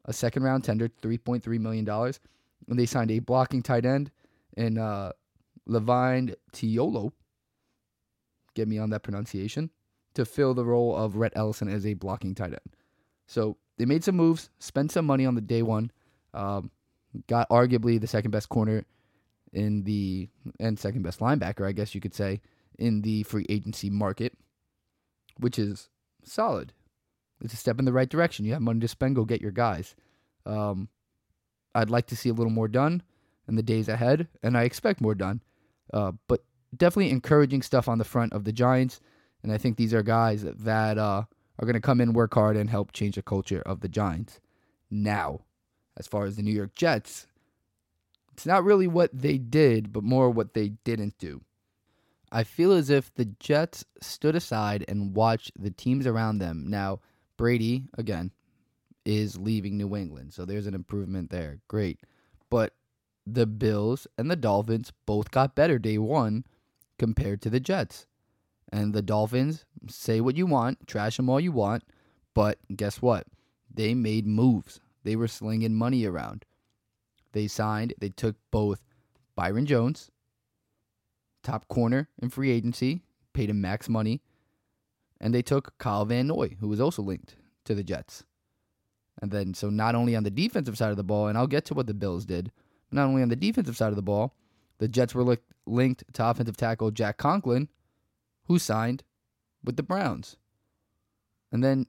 a 0.06 0.14
second 0.14 0.44
round 0.44 0.64
tender, 0.64 0.90
$3.3 0.90 1.60
million. 1.60 1.88
And 2.68 2.80
they 2.80 2.86
signed 2.86 3.12
a 3.12 3.20
blocking 3.20 3.62
tight 3.64 3.86
end 3.86 4.12
in 4.58 4.78
uh, 4.78 5.12
Levine 5.66 6.36
Toilolo. 6.54 7.12
Get 8.56 8.68
me 8.68 8.78
on 8.78 8.90
that 8.92 9.04
pronunciation. 9.04 9.70
To 10.16 10.26
fill 10.26 10.54
the 10.54 10.66
role 10.66 10.96
of 10.96 11.16
Rhett 11.16 11.34
Ellison 11.36 11.70
as 11.70 11.86
a 11.86 11.94
blocking 11.94 12.36
tight 12.36 12.52
end. 12.52 12.76
So 13.28 13.56
they 13.78 13.86
made 13.86 14.04
some 14.04 14.18
moves, 14.18 14.50
spent 14.60 14.92
some 14.92 15.06
money 15.06 15.26
on 15.26 15.36
the 15.36 15.42
day 15.42 15.62
one, 15.62 15.90
um, 16.34 16.70
got 17.28 17.50
arguably 17.50 18.00
the 18.00 18.08
second 18.08 18.32
best 18.32 18.50
corner 18.50 18.86
in 19.54 19.84
the, 19.84 20.28
and 20.60 20.78
second 20.78 21.04
best 21.04 21.20
linebacker, 21.20 21.66
I 21.66 21.72
guess 21.72 21.96
you 21.96 22.02
could 22.02 22.14
say, 22.14 22.42
in 22.78 23.02
the 23.02 23.24
free 23.24 23.46
agency 23.48 23.90
market, 23.90 24.38
which 25.38 25.58
is 25.58 25.90
solid. 26.24 26.74
It's 27.42 27.54
a 27.54 27.58
step 27.58 27.80
in 27.80 27.86
the 27.86 27.94
right 27.94 28.10
direction. 28.10 28.46
You 28.46 28.54
have 28.54 28.62
money 28.62 28.82
to 28.82 28.88
spend, 28.88 29.16
go 29.16 29.26
get 29.26 29.42
your 29.42 29.52
guys. 29.52 29.96
Um, 30.46 30.90
I'd 31.74 31.90
like 31.90 32.08
to 32.08 32.16
see 32.16 32.30
a 32.30 32.34
little 32.34 32.52
more 32.52 32.68
done 32.68 33.02
in 33.48 33.56
the 33.56 33.64
days 33.64 33.88
ahead, 33.88 34.28
and 34.44 34.58
I 34.58 34.64
expect 34.64 35.02
more 35.02 35.16
done. 35.16 35.42
Uh, 35.94 36.12
but 36.28 36.44
definitely 36.76 37.12
encouraging 37.12 37.62
stuff 37.62 37.88
on 37.88 37.98
the 37.98 38.04
front 38.04 38.34
of 38.34 38.44
the 38.44 38.54
Giants, 38.54 39.00
and 39.44 39.52
I 39.52 39.58
think 39.58 39.78
these 39.78 39.94
are 39.94 40.04
guys 40.04 40.44
that 40.44 40.98
uh, 40.98 41.24
are 41.60 41.66
going 41.66 41.74
to 41.74 41.80
come 41.80 42.02
in, 42.02 42.14
work 42.14 42.34
hard, 42.34 42.58
and 42.58 42.70
help 42.70 42.92
change 42.92 43.16
the 43.16 43.22
culture 43.22 43.62
of 43.66 43.82
the 43.82 43.90
Giants. 43.90 44.40
Now, 44.90 45.42
as 45.98 46.08
far 46.08 46.26
as 46.26 46.36
the 46.36 46.44
New 46.44 46.54
York 46.54 46.76
Jets, 46.76 47.28
it's 48.34 48.46
not 48.46 48.64
really 48.64 48.88
what 48.88 49.10
they 49.14 49.38
did, 49.38 49.92
but 49.92 50.04
more 50.04 50.30
what 50.30 50.54
they 50.54 50.70
didn't 50.70 51.18
do. 51.18 51.42
I 52.32 52.44
feel 52.44 52.72
as 52.72 52.90
if 52.90 53.14
the 53.14 53.26
Jets 53.26 53.84
stood 54.02 54.36
aside 54.36 54.86
and 54.88 55.14
watched 55.14 55.52
the 55.62 55.72
teams 55.72 56.08
around 56.08 56.38
them. 56.38 56.66
Now, 56.68 57.02
Brady, 57.36 57.86
again, 57.98 58.32
is 59.04 59.38
leaving 59.38 59.78
New 59.78 59.96
England, 59.96 60.34
so 60.34 60.46
there's 60.46 60.68
an 60.68 60.74
improvement 60.74 61.30
there. 61.30 61.60
Great. 61.68 62.00
But 62.50 62.74
the 63.28 63.46
Bills 63.46 64.08
and 64.18 64.32
the 64.32 64.36
Dolphins 64.36 64.94
both 65.06 65.32
got 65.32 65.56
better 65.56 65.78
day 65.78 65.98
one 65.98 66.46
compared 67.02 67.42
to 67.42 67.50
the 67.50 67.60
Jets. 67.60 68.06
And 68.72 68.94
the 68.94 69.02
Dolphins, 69.02 69.66
say 69.90 70.22
what 70.22 70.36
you 70.36 70.46
want, 70.46 70.86
trash 70.86 71.18
them 71.18 71.32
all 71.32 71.40
you 71.40 71.52
want, 71.52 71.84
but 72.36 72.60
guess 72.76 73.02
what? 73.02 73.26
They 73.74 73.96
made 73.96 74.28
moves. 74.28 74.80
They 75.04 75.16
were 75.16 75.28
slinging 75.28 75.74
money 75.74 76.06
around. 76.06 76.46
They 77.32 77.48
signed, 77.48 77.96
they 77.98 78.10
took 78.10 78.36
both 78.52 78.84
Byron 79.36 79.66
Jones, 79.66 80.12
top 81.42 81.68
corner 81.70 82.08
in 82.22 82.30
free 82.30 82.52
agency, 82.52 83.02
paid 83.34 83.50
him 83.50 83.62
max 83.62 83.90
money, 83.90 84.22
and 85.20 85.34
they 85.34 85.42
took 85.42 85.76
Kyle 85.80 86.06
Van 86.06 86.28
Noy, 86.28 86.56
who 86.60 86.68
was 86.68 86.80
also 86.80 87.02
linked 87.02 87.36
to 87.66 87.74
the 87.74 87.84
Jets. 87.84 88.26
And 89.20 89.32
then, 89.32 89.56
so 89.56 89.72
not 89.72 89.96
only 89.96 90.16
on 90.16 90.22
the 90.22 90.30
defensive 90.30 90.78
side 90.78 90.92
of 90.92 90.98
the 90.98 91.04
ball, 91.04 91.30
and 91.30 91.36
I'll 91.36 91.48
get 91.48 91.66
to 91.66 91.74
what 91.74 91.88
the 91.88 91.96
Bills 91.96 92.26
did, 92.26 92.52
not 92.92 93.08
only 93.08 93.24
on 93.24 93.30
the 93.30 93.36
defensive 93.36 93.76
side 93.76 93.90
of 93.90 93.96
the 93.96 94.04
ball, 94.04 94.36
the 94.78 94.88
Jets 94.88 95.16
were 95.16 95.24
linked 95.66 96.04
to 96.14 96.30
offensive 96.30 96.58
tackle 96.58 96.92
Jack 96.92 97.18
Conklin, 97.18 97.70
who 98.46 98.60
signed 98.60 99.04
with 99.64 99.78
the 99.78 99.84
Browns. 99.84 100.38
And 101.52 101.64
then 101.64 101.86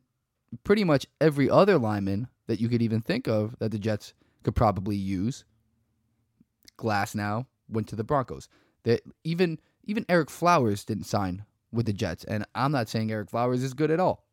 pretty 0.65 0.85
much 0.85 1.07
every 1.21 1.49
other 1.49 1.79
lineman 1.79 2.29
that 2.47 2.61
you 2.61 2.69
could 2.69 2.83
even 2.83 3.01
think 3.01 3.29
of 3.29 3.57
that 3.59 3.71
the 3.71 3.79
Jets 3.79 4.15
could 4.43 4.55
probably 4.55 4.97
use. 4.97 5.45
Glasgow 6.77 7.47
went 7.69 7.89
to 7.89 7.97
the 7.97 8.05
Broncos. 8.05 8.49
That 8.85 9.03
even 9.25 9.61
even 9.85 10.05
Ereck 10.07 10.31
Flowers 10.31 10.85
didn't 10.85 11.05
sign 11.05 11.45
with 11.73 11.87
the 11.87 11.93
Jets, 11.93 12.25
and 12.25 12.45
I'm 12.55 12.73
not 12.73 12.89
saying 12.89 13.09
Ereck 13.09 13.31
Flowers 13.31 13.63
is 13.63 13.75
good 13.75 13.91
at 13.91 14.01
all. 14.01 14.27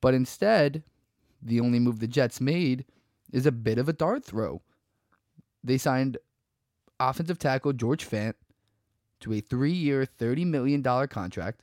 But 0.00 0.14
instead, 0.14 0.82
the 1.40 1.60
only 1.60 1.78
move 1.78 1.98
the 1.98 2.06
Jets 2.06 2.40
made 2.40 2.84
is 3.32 3.46
a 3.46 3.52
bit 3.52 3.78
of 3.78 3.88
a 3.88 3.92
dart 3.92 4.24
throw. 4.24 4.62
They 5.64 5.78
signed 5.78 6.18
offensive 7.00 7.38
tackle 7.38 7.72
George 7.72 8.08
Fant 8.08 8.34
to 9.22 9.32
a 9.32 9.40
three-year, 9.40 10.06
$30 10.18 10.46
million 10.46 10.82
contract, 10.82 11.62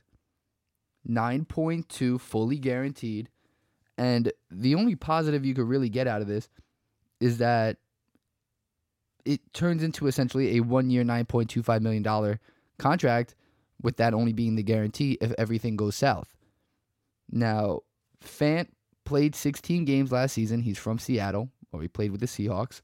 9.2 1.08 2.20
fully 2.20 2.58
guaranteed. 2.58 3.28
And 3.96 4.32
the 4.50 4.74
only 4.74 4.96
positive 4.96 5.44
you 5.44 5.54
could 5.54 5.68
really 5.68 5.88
get 5.88 6.06
out 6.06 6.22
of 6.22 6.28
this 6.28 6.48
is 7.20 7.38
that 7.38 7.76
it 9.24 9.40
turns 9.52 9.82
into 9.82 10.06
essentially 10.06 10.56
a 10.56 10.60
one-year, 10.60 11.04
$9.25 11.04 11.80
million 11.82 12.38
contract, 12.78 13.34
with 13.82 13.96
that 13.96 14.14
only 14.14 14.32
being 14.32 14.56
the 14.56 14.62
guarantee 14.62 15.16
if 15.20 15.32
everything 15.38 15.76
goes 15.76 15.96
south. 15.96 16.34
Now, 17.30 17.80
Fant 18.24 18.68
played 19.04 19.34
16 19.34 19.84
games 19.84 20.12
last 20.12 20.32
season. 20.32 20.62
He's 20.62 20.78
from 20.78 20.98
Seattle, 20.98 21.50
or 21.72 21.80
he 21.82 21.88
played 21.88 22.10
with 22.10 22.20
the 22.20 22.26
Seahawks, 22.26 22.80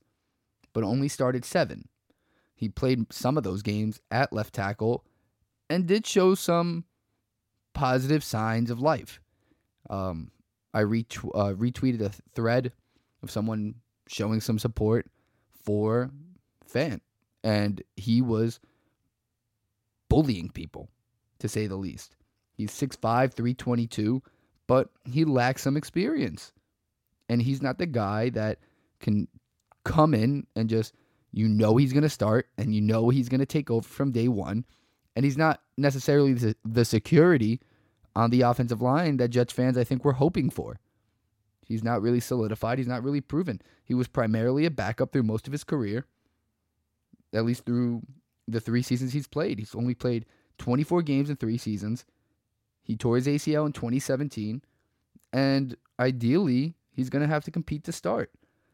but 0.73 0.85
only 0.85 1.09
started 1.09 1.45
seven. 1.45 1.89
He 2.57 2.69
played 2.69 3.13
some 3.13 3.37
of 3.37 3.45
those 3.45 3.63
games 3.63 4.01
at 4.11 4.33
left 4.33 4.55
tackle 4.55 5.05
and 5.69 5.87
did 5.87 6.07
show 6.07 6.35
some 6.35 6.85
positive 7.75 8.25
signs 8.25 8.71
of 8.71 8.81
life. 8.81 9.21
Um, 9.91 10.31
I 10.73 10.83
retw- 10.83 11.31
uh, 11.35 11.55
retweeted 11.55 12.01
a 12.01 12.11
thread 12.35 12.73
of 13.23 13.31
someone 13.31 13.77
showing 14.09 14.41
some 14.41 14.59
support 14.59 15.07
for 15.65 16.11
Fant, 16.73 17.01
and 17.45 17.83
he 17.97 18.23
was 18.23 18.59
bullying 20.09 20.49
people, 20.51 20.89
to 21.39 21.49
say 21.49 21.67
the 21.67 21.77
least. 21.77 22.17
He's 22.55 22.71
6'5, 22.71 23.35
322, 23.35 24.23
but 24.67 24.91
he 25.05 25.25
lacks 25.25 25.63
some 25.63 25.77
experience. 25.77 26.53
And 27.29 27.43
he's 27.43 27.61
not 27.61 27.79
the 27.79 27.87
guy 27.87 28.31
that 28.31 28.59
can 29.01 29.29
come 29.85 30.15
in 30.15 30.47
and 30.57 30.69
just 30.69 30.95
you 31.37 31.49
know 31.49 31.77
he's 31.77 31.93
going 31.93 32.03
to 32.03 32.09
start 32.09 32.49
and 32.57 32.75
you 32.75 32.81
know 32.81 33.11
he's 33.11 33.29
going 33.29 33.41
to 33.41 33.47
take 33.47 33.71
over 33.71 33.87
from 33.87 34.11
day 34.11 34.27
one. 34.27 34.65
And 35.15 35.23
he's 35.23 35.37
not 35.37 35.61
necessarily 35.77 36.33
the, 36.65 36.85
security 36.85 37.61
on 38.15 38.31
the 38.31 38.41
offensive 38.41 38.81
line 38.81 39.19
that 39.19 39.29
Jets 39.29 39.53
fans, 39.53 39.77
I 39.77 39.85
think, 39.85 40.03
were 40.03 40.15
hoping 40.15 40.49
for. 40.49 40.81
He's 41.67 41.85
not 41.85 42.01
really 42.01 42.21
solidified. 42.21 42.79
He's 42.79 42.89
not 42.89 43.03
really 43.03 43.21
proven. 43.21 43.61
He 43.85 43.93
was 43.93 44.09
primarily 44.09 44.65
a 44.65 44.71
backup 44.71 45.13
through 45.13 45.25
most 45.25 45.47
of 45.47 45.53
his 45.53 45.63
career, 45.63 46.07
at 47.35 47.45
least 47.45 47.67
through 47.67 48.01
the 48.49 48.61
three 48.61 48.83
seasons 48.83 49.13
he's 49.13 49.27
played. 49.27 49.59
He's 49.59 49.75
only 49.75 49.95
played 49.95 50.25
24 50.57 51.03
games 51.03 51.29
in 51.29 51.37
three 51.37 51.59
seasons. 51.59 52.07
He 52.83 52.97
tore 52.97 53.17
his 53.17 53.27
ACL 53.27 53.67
in 53.67 53.73
2017. 53.73 54.63
And 55.35 55.77
ideally, 56.01 56.77
he's 56.93 57.11
going 57.11 57.23
to 57.23 57.29
have 57.29 57.45
to 57.45 57.51
compete 57.51 57.85
to 57.85 57.93
start. 57.93 58.31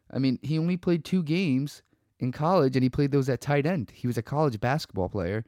I 0.09 0.19
mean, 0.19 0.39
he 0.41 0.57
only 0.57 0.77
played 0.77 1.03
two 1.03 1.23
games 1.23 1.81
in 2.23 2.31
college, 2.31 2.75
and 2.75 2.83
he 2.83 2.89
played 2.89 3.11
those 3.11 3.29
at 3.29 3.41
tight 3.41 3.65
end. 3.65 3.91
He 3.93 4.07
was 4.07 4.17
a 4.17 4.23
college 4.23 4.59
basketball 4.59 5.09
player 5.09 5.45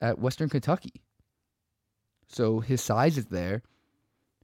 at 0.00 0.18
Western 0.18 0.48
Kentucky. 0.48 1.02
So 2.28 2.60
his 2.60 2.80
size 2.80 3.18
is 3.18 3.26
there. 3.26 3.62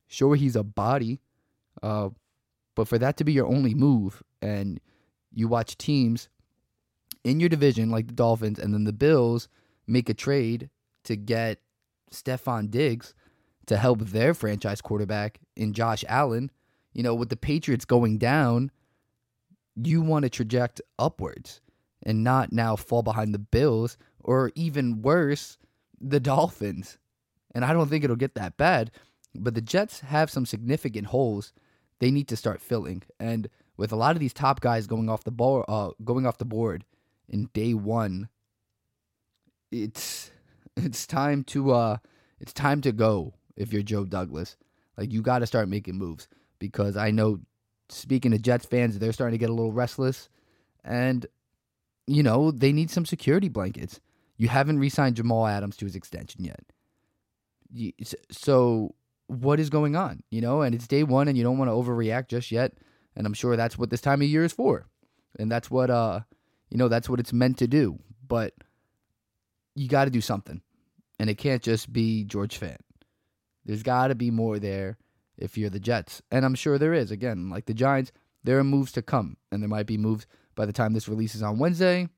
Sure, 0.09 0.35
he's 0.35 0.57
a 0.57 0.65
body, 0.65 1.21
uh, 1.83 2.09
but 2.75 2.89
for 2.89 2.99
that 2.99 3.17
to 3.19 3.25
be 3.25 3.33
your 3.33 3.47
only 3.47 3.75
move, 3.75 4.23
and 4.43 4.81
you 5.33 5.47
watch 5.47 5.79
teams 5.79 6.29
in 7.23 7.39
your 7.39 7.49
division 7.49 7.91
like 7.91 8.07
the 8.09 8.15
Dolphins 8.15 8.59
and 8.59 8.73
then 8.75 8.85
the 8.85 8.93
Bills 8.93 9.49
make 9.87 10.09
a 10.09 10.15
trade 10.15 10.71
to 11.05 11.17
get 11.17 11.61
Stefon 12.11 12.71
Diggs 12.71 13.15
to 13.67 13.77
help 13.77 14.01
their 14.01 14.35
franchise 14.35 14.81
quarterback 14.81 15.39
in 15.55 15.73
Josh 15.73 16.05
Allen. 16.09 16.51
You 16.93 17.05
know, 17.05 17.15
with 17.15 17.29
the 17.29 17.37
Patriots 17.37 17.85
going 17.85 18.19
down, 18.19 18.73
you 19.87 20.03
want 20.03 20.25
to 20.25 20.31
traject 20.31 20.81
upwards 20.99 21.61
and 22.03 22.25
not 22.25 22.53
now 22.53 22.77
fall 22.77 23.03
behind 23.03 23.35
the 23.35 23.39
Bills 23.39 23.97
or 24.21 24.53
even 24.55 25.03
worse, 25.03 25.59
the 26.01 26.21
Dolphins. 26.21 26.99
And 27.55 27.65
I 27.65 27.73
don't 27.73 27.89
think 27.89 28.05
it'll 28.05 28.17
get 28.17 28.35
that 28.35 28.57
bad, 28.57 28.91
but 29.35 29.55
the 29.55 29.61
Jets 29.61 30.01
have 30.01 30.31
some 30.31 30.47
significant 30.47 31.09
holes 31.09 31.53
they 31.99 32.11
need 32.11 32.29
to 32.29 32.37
start 32.37 32.61
filling. 32.61 33.03
And 33.19 33.49
with 33.77 33.93
a 33.93 33.97
lot 33.97 34.17
of 34.17 34.21
these 34.21 34.33
top 34.33 34.61
guys 34.61 34.87
going 34.87 35.09
off 35.09 35.25
the 35.25 35.31
ball, 35.31 35.65
uh, 35.69 35.91
going 36.05 36.27
off 36.27 36.39
the 36.39 36.45
board 36.45 36.85
in 37.29 37.49
day 37.53 37.75
one, 37.75 38.29
it's 39.71 40.31
it's 40.77 41.07
time 41.07 41.45
to 41.45 41.73
uh, 41.73 41.97
it's 42.41 42.53
time 42.53 42.81
to 42.83 42.93
go. 42.93 43.35
If 43.57 43.73
you're 43.73 43.83
Joe 43.83 44.05
Douglas, 44.05 44.57
like 44.97 45.13
you 45.13 45.23
got 45.23 45.41
to 45.41 45.47
start 45.47 45.69
making 45.69 45.97
moves 45.97 46.29
because 46.59 46.97
I 46.97 47.11
know 47.11 47.41
speaking 47.91 48.33
to 48.33 48.39
Jets 48.39 48.67
fans, 48.67 48.99
they're 48.99 49.13
starting 49.13 49.39
to 49.39 49.43
get 49.43 49.51
a 49.51 49.55
little 49.55 49.73
restless. 49.73 50.29
And, 50.85 51.27
you 52.07 52.23
know, 52.23 52.51
they 52.51 52.73
need 52.73 52.91
some 52.91 53.07
security 53.07 53.49
blankets. 53.49 54.01
You 54.37 54.49
haven't 54.49 54.79
re 54.79 54.89
signed 54.89 55.17
Jamal 55.17 55.47
Adams 55.47 55.77
to 55.79 55.85
his 55.85 55.97
extension 55.97 56.45
yet. 56.45 57.95
So, 58.31 58.95
what 59.27 59.61
is 59.61 59.71
going 59.71 59.95
on? 59.97 60.23
You 60.31 60.41
know, 60.41 60.63
and 60.63 60.75
it's 60.75 60.87
day 60.87 61.03
one 61.03 61.29
and 61.29 61.37
you 61.37 61.45
don't 61.45 61.59
want 61.59 61.69
to 61.69 61.75
overreact 61.75 62.29
just 62.29 62.51
yet. 62.51 62.73
And 63.15 63.27
I'm 63.27 63.35
sure 63.35 63.57
that's 63.57 63.77
what 63.79 63.91
this 63.91 64.01
time 64.01 64.23
of 64.23 64.29
year 64.29 64.45
is 64.45 64.53
for. 64.53 64.87
And 65.39 65.51
that's 65.51 65.71
what, 65.71 65.91
uh, 65.91 66.21
you 66.71 66.79
know, 66.79 66.89
that's 66.89 67.09
what 67.09 67.21
it's 67.21 67.33
meant 67.33 67.59
to 67.59 67.67
do. 67.67 67.99
But 68.27 68.55
you 69.75 69.89
got 69.89 70.07
to 70.07 70.11
do 70.11 70.21
something. 70.21 70.63
And 71.19 71.29
it 71.29 71.37
can't 71.37 71.63
just 71.63 71.93
be 71.93 72.25
George 72.25 72.59
Fant. 72.59 72.79
There's 73.65 73.83
got 73.83 74.09
to 74.09 74.15
be 74.15 74.31
more 74.31 74.59
there 74.59 74.97
if 75.41 75.59
you're 75.59 75.71
the 75.71 75.81
Jets. 75.81 76.23
And 76.31 76.45
I'm 76.45 76.55
sure 76.55 76.79
there 76.79 76.95
is. 76.95 77.11
Again, 77.11 77.51
like 77.51 77.67
the 77.67 77.75
Giants, 77.75 78.13
there 78.45 78.59
are 78.59 78.65
moves 78.65 78.93
to 78.93 79.03
come, 79.03 79.37
and 79.51 79.63
there 79.63 79.69
might 79.69 79.87
be 79.87 79.99
moves 79.99 80.27
by 80.55 80.67
the 80.67 80.73
time 80.73 80.93
this 80.93 81.09
releases 81.09 81.43
on 81.43 81.59
Wednesday. 81.59 82.09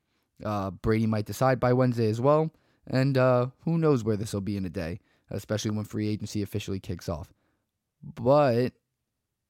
Uh, 0.45 0.71
Brady 0.71 1.07
might 1.07 1.27
decide 1.27 1.61
by 1.61 1.73
Wednesday 1.73 2.11
as 2.11 2.21
well. 2.21 2.51
And 2.87 3.17
uh, 3.17 3.47
who 3.61 3.79
knows 3.79 4.03
where 4.03 4.17
this 4.17 4.33
will 4.33 4.41
be 4.41 4.57
in 4.57 4.65
a 4.65 4.71
day, 4.71 5.01
especially 5.31 5.71
when 5.71 5.85
free 5.85 6.09
agency 6.09 6.43
officially 6.43 6.81
kicks 6.81 7.09
off. 7.09 7.33
But 8.03 8.71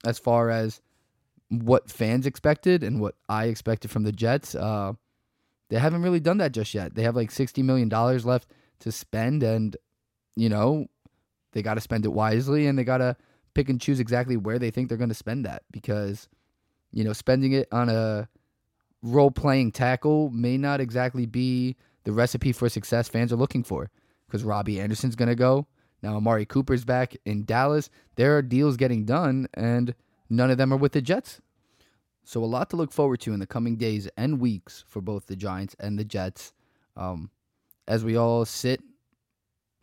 as 0.05 0.19
far 0.19 0.51
as 0.51 0.81
what 1.49 1.91
fans 1.91 2.27
expected 2.27 2.83
and 2.83 3.01
what 3.01 3.15
I 3.29 3.47
expected 3.47 3.91
from 3.91 4.03
the 4.03 4.13
Jets, 4.13 4.55
uh, 4.55 4.93
they 5.71 5.79
haven't 5.79 6.03
really 6.03 6.21
done 6.21 6.39
that 6.39 6.53
just 6.53 6.75
yet. 6.75 6.95
They 6.95 7.05
have 7.05 7.17
like 7.17 7.31
$60 7.31 7.65
million 7.65 7.89
left 7.89 8.49
to 8.81 8.93
spend, 8.93 9.43
and, 9.43 9.75
you 10.37 10.51
know, 10.51 10.87
they 11.53 11.63
got 11.63 11.75
to 11.75 11.81
spend 11.81 12.05
it 12.05 12.13
wisely 12.13 12.67
and 12.67 12.79
they 12.79 12.85
got 12.85 12.99
to 12.99 13.17
pick 13.55 13.69
and 13.69 13.81
choose 13.81 14.01
exactly 14.01 14.37
where 14.37 14.59
they 14.59 14.71
think 14.71 14.89
they're 14.89 14.99
going 14.99 15.09
to 15.09 15.15
spend 15.15 15.45
that 15.45 15.63
because, 15.71 16.29
you 16.91 17.05
know, 17.05 17.13
spending 17.13 17.53
it 17.53 17.69
on 17.73 17.89
a 17.89 18.29
role 19.03 19.31
playing 19.31 19.73
tackle 19.73 20.31
may 20.31 20.57
not 20.57 20.81
exactly 20.81 21.27
be 21.27 21.77
the 22.05 22.13
recipe 22.13 22.53
for 22.53 22.69
success 22.69 23.09
fans 23.09 23.33
are 23.33 23.37
looking 23.37 23.63
for 23.63 23.91
because 24.27 24.45
Robbie 24.45 24.81
Anderson's 24.81 25.17
going 25.17 25.29
to 25.29 25.35
go. 25.35 25.67
Now, 26.03 26.17
Amari 26.17 26.47
Cooper's 26.47 26.85
back 26.85 27.17
in 27.25 27.45
Dallas. 27.45 27.89
There 28.17 28.37
are 28.37 28.43
deals 28.43 28.77
getting 28.77 29.05
done, 29.05 29.47
and 29.55 29.95
none 30.29 30.51
of 30.51 30.59
them 30.59 30.73
are 30.73 30.77
with 30.77 30.93
the 30.93 31.03
Jets. 31.03 31.41
So, 32.25 32.43
a 32.43 32.47
lot 32.47 32.71
to 32.71 32.77
look 32.77 32.93
forward 32.93 33.21
to 33.21 33.33
in 33.33 33.41
the 33.41 33.47
coming 33.47 33.77
days 33.77 34.09
and 34.17 34.41
weeks 34.41 34.85
for 34.89 35.01
both 35.01 35.27
the 35.27 35.37
Giants 35.37 35.77
and 35.79 35.99
the 35.99 36.05
Jets 36.05 36.53
um, 36.97 37.31
as 37.87 38.05
we 38.05 38.17
all 38.17 38.45
sit 38.45 38.81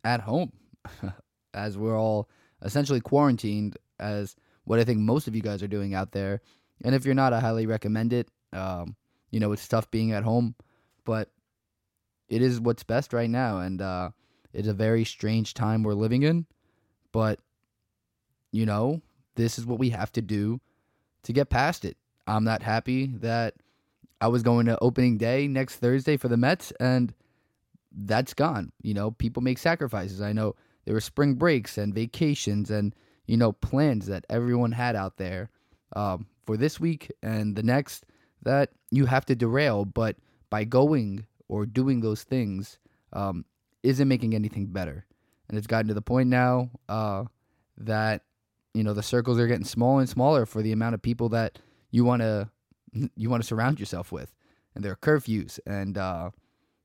at 0.03 0.21
home, 0.21 0.51
as 1.53 1.77
we're 1.77 1.97
all 1.97 2.29
essentially 2.62 3.00
quarantined, 3.00 3.78
as 4.00 4.36
what 4.65 4.80
I 4.80 4.84
think 4.84 5.00
most 5.00 5.28
of 5.28 5.36
you 5.36 5.41
guys 5.41 5.63
are 5.63 5.67
doing 5.67 5.93
out 5.93 6.12
there. 6.12 6.41
And 6.84 6.95
if 6.95 7.06
you're 7.06 7.15
not, 7.15 7.34
I 7.34 7.39
highly 7.39 7.65
recommend 7.65 8.13
it. 8.13 8.30
Um, 8.54 8.95
you 9.32 9.39
know, 9.39 9.52
it's 9.52 9.67
tough 9.67 9.89
being 9.91 10.12
at 10.12 10.24
home, 10.24 10.56
but 11.06 11.30
it 12.30 12.41
is 12.41 12.60
what's 12.60 12.84
best 12.84 13.13
right 13.13 13.30
now. 13.30 13.60
And 13.60 13.82
uh, 13.82 14.12
it's 14.54 14.67
a 14.67 14.74
very 14.74 15.06
strange 15.06 15.54
time 15.54 15.84
we're 15.84 15.93
living 15.93 16.24
in. 16.24 16.45
But, 17.12 17.39
you 18.52 18.65
know, 18.65 19.02
this 19.36 19.58
is 19.58 19.65
what 19.65 19.80
we 19.80 19.89
have 19.89 20.12
to 20.13 20.22
do 20.22 20.60
to 21.24 21.34
get 21.34 21.50
past 21.50 21.86
it. 21.86 21.98
I'm 22.28 22.43
not 22.43 22.62
happy 22.62 23.08
that 23.17 23.56
I 24.22 24.28
was 24.28 24.43
going 24.43 24.67
to 24.67 24.78
opening 24.82 25.17
day 25.17 25.48
next 25.48 25.78
Thursday 25.78 26.17
for 26.17 26.28
the 26.28 26.38
Mets, 26.38 26.72
and 26.80 27.13
that's 27.91 28.34
gone. 28.34 28.72
You 28.82 28.93
know, 28.93 29.12
people 29.12 29.41
make 29.41 29.58
sacrifices. 29.58 30.22
I 30.22 30.34
know 30.34 30.56
there 30.89 30.95
were 30.95 31.02
spring 31.02 31.36
breaks 31.36 31.78
and 31.78 31.93
vacations 31.93 32.71
and, 32.71 32.95
you 33.28 33.38
know, 33.38 33.52
plans 33.52 34.08
that 34.08 34.25
everyone 34.28 34.71
had 34.71 34.95
out 34.95 35.17
there 35.17 35.52
um, 35.95 36.25
for 36.47 36.58
this 36.58 36.80
week 36.80 37.12
and 37.21 37.56
the 37.56 37.62
next 37.62 38.08
that 38.41 38.71
you 38.89 39.06
have 39.06 39.23
to 39.28 39.36
derail. 39.36 39.86
But 39.86 40.15
by 40.49 40.63
going 40.63 41.28
or 41.47 41.67
doing 41.67 42.02
those 42.02 42.23
things, 42.23 42.80
um, 43.13 43.45
isn't 43.84 44.08
making 44.08 44.34
anything 44.34 44.65
better. 44.65 45.06
And 45.47 45.60
it's 45.60 45.67
gotten 45.67 45.89
to 45.89 45.93
the 45.93 46.02
point 46.02 46.28
now 46.28 46.71
uh, 46.89 47.25
that, 47.78 48.23
you 48.73 48.84
know, 48.84 48.95
the 48.95 49.04
circles 49.04 49.38
are 49.38 49.45
getting 49.45 49.65
smaller 49.65 49.99
and 49.99 50.10
smaller 50.10 50.47
for 50.47 50.63
the 50.63 50.71
amount 50.71 50.95
of 50.95 51.04
people 51.04 51.30
that 51.30 51.60
you 51.91 52.04
want 52.04 52.23
to 52.23 52.49
you 53.15 53.30
want 53.30 53.43
to 53.43 53.47
surround 53.47 53.80
yourself 53.80 54.12
with. 54.12 54.34
And 54.73 54.84
there 54.84 54.93
are 54.93 54.95
curfews 54.95 55.60
and 55.67 55.99
uh, 55.99 56.32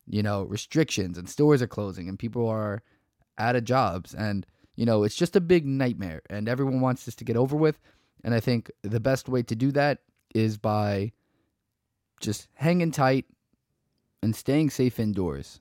you 0.06 0.22
know 0.22 0.42
restrictions, 0.42 1.16
and 1.16 1.26
stores 1.26 1.62
are 1.62 1.66
closing, 1.66 2.06
and 2.06 2.18
people 2.18 2.46
are 2.46 2.82
out 3.38 3.56
of 3.56 3.64
jobs, 3.64 4.14
and 4.14 4.46
you 4.76 4.86
know 4.86 5.02
it's 5.02 5.16
just 5.16 5.36
a 5.36 5.40
big 5.40 5.66
nightmare. 5.66 6.22
And 6.30 6.48
everyone 6.48 6.80
wants 6.80 7.04
this 7.04 7.14
to 7.16 7.24
get 7.24 7.36
over 7.36 7.56
with. 7.56 7.78
And 8.22 8.34
I 8.34 8.40
think 8.40 8.70
the 8.82 9.00
best 9.00 9.28
way 9.28 9.42
to 9.42 9.54
do 9.54 9.70
that 9.72 9.98
is 10.34 10.56
by 10.56 11.12
just 12.20 12.48
hanging 12.54 12.90
tight 12.90 13.26
and 14.22 14.34
staying 14.34 14.70
safe 14.70 14.98
indoors. 14.98 15.60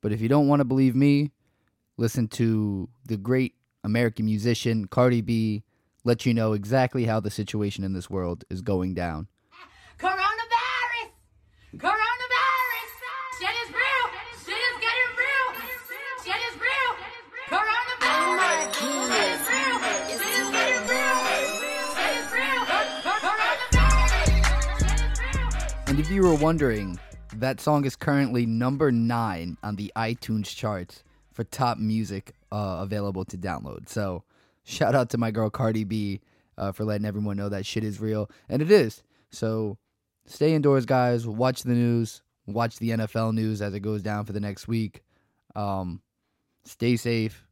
But 0.00 0.12
if 0.12 0.20
you 0.20 0.28
don't 0.28 0.46
want 0.46 0.60
to 0.60 0.64
believe 0.64 0.94
me, 0.94 1.32
listen 1.96 2.28
to 2.28 2.88
the 3.06 3.16
great 3.16 3.54
American 3.82 4.26
musician 4.26 4.86
Cardi 4.86 5.20
B 5.20 5.64
let 6.06 6.24
you 6.24 6.32
know 6.32 6.52
exactly 6.52 7.04
how 7.04 7.18
the 7.18 7.30
situation 7.30 7.82
in 7.82 7.92
this 7.92 8.08
world 8.08 8.44
is 8.48 8.62
going 8.62 8.94
down. 8.94 9.26
Coronavirus! 9.98 11.10
Coronavirus! 11.76 12.05
And 25.88 26.00
if 26.00 26.10
you 26.10 26.22
were 26.22 26.34
wondering, 26.34 26.98
that 27.36 27.60
song 27.60 27.84
is 27.84 27.94
currently 27.94 28.44
number 28.44 28.90
nine 28.90 29.56
on 29.62 29.76
the 29.76 29.92
iTunes 29.94 30.54
charts 30.54 31.04
for 31.32 31.44
top 31.44 31.78
music 31.78 32.34
uh, 32.50 32.78
available 32.80 33.24
to 33.26 33.38
download. 33.38 33.88
So, 33.88 34.24
shout 34.64 34.96
out 34.96 35.10
to 35.10 35.18
my 35.18 35.30
girl 35.30 35.48
Cardi 35.48 35.84
B 35.84 36.20
uh, 36.58 36.72
for 36.72 36.84
letting 36.84 37.06
everyone 37.06 37.36
know 37.36 37.48
that 37.48 37.64
shit 37.64 37.84
is 37.84 38.00
real. 38.00 38.28
And 38.48 38.62
it 38.62 38.70
is. 38.70 39.04
So, 39.30 39.78
stay 40.26 40.54
indoors, 40.54 40.86
guys. 40.86 41.24
Watch 41.24 41.62
the 41.62 41.74
news. 41.74 42.20
Watch 42.46 42.78
the 42.78 42.90
NFL 42.90 43.34
news 43.34 43.62
as 43.62 43.72
it 43.72 43.80
goes 43.80 44.02
down 44.02 44.24
for 44.24 44.32
the 44.32 44.40
next 44.40 44.66
week. 44.66 45.04
Um, 45.54 46.00
stay 46.64 46.96
safe. 46.96 47.46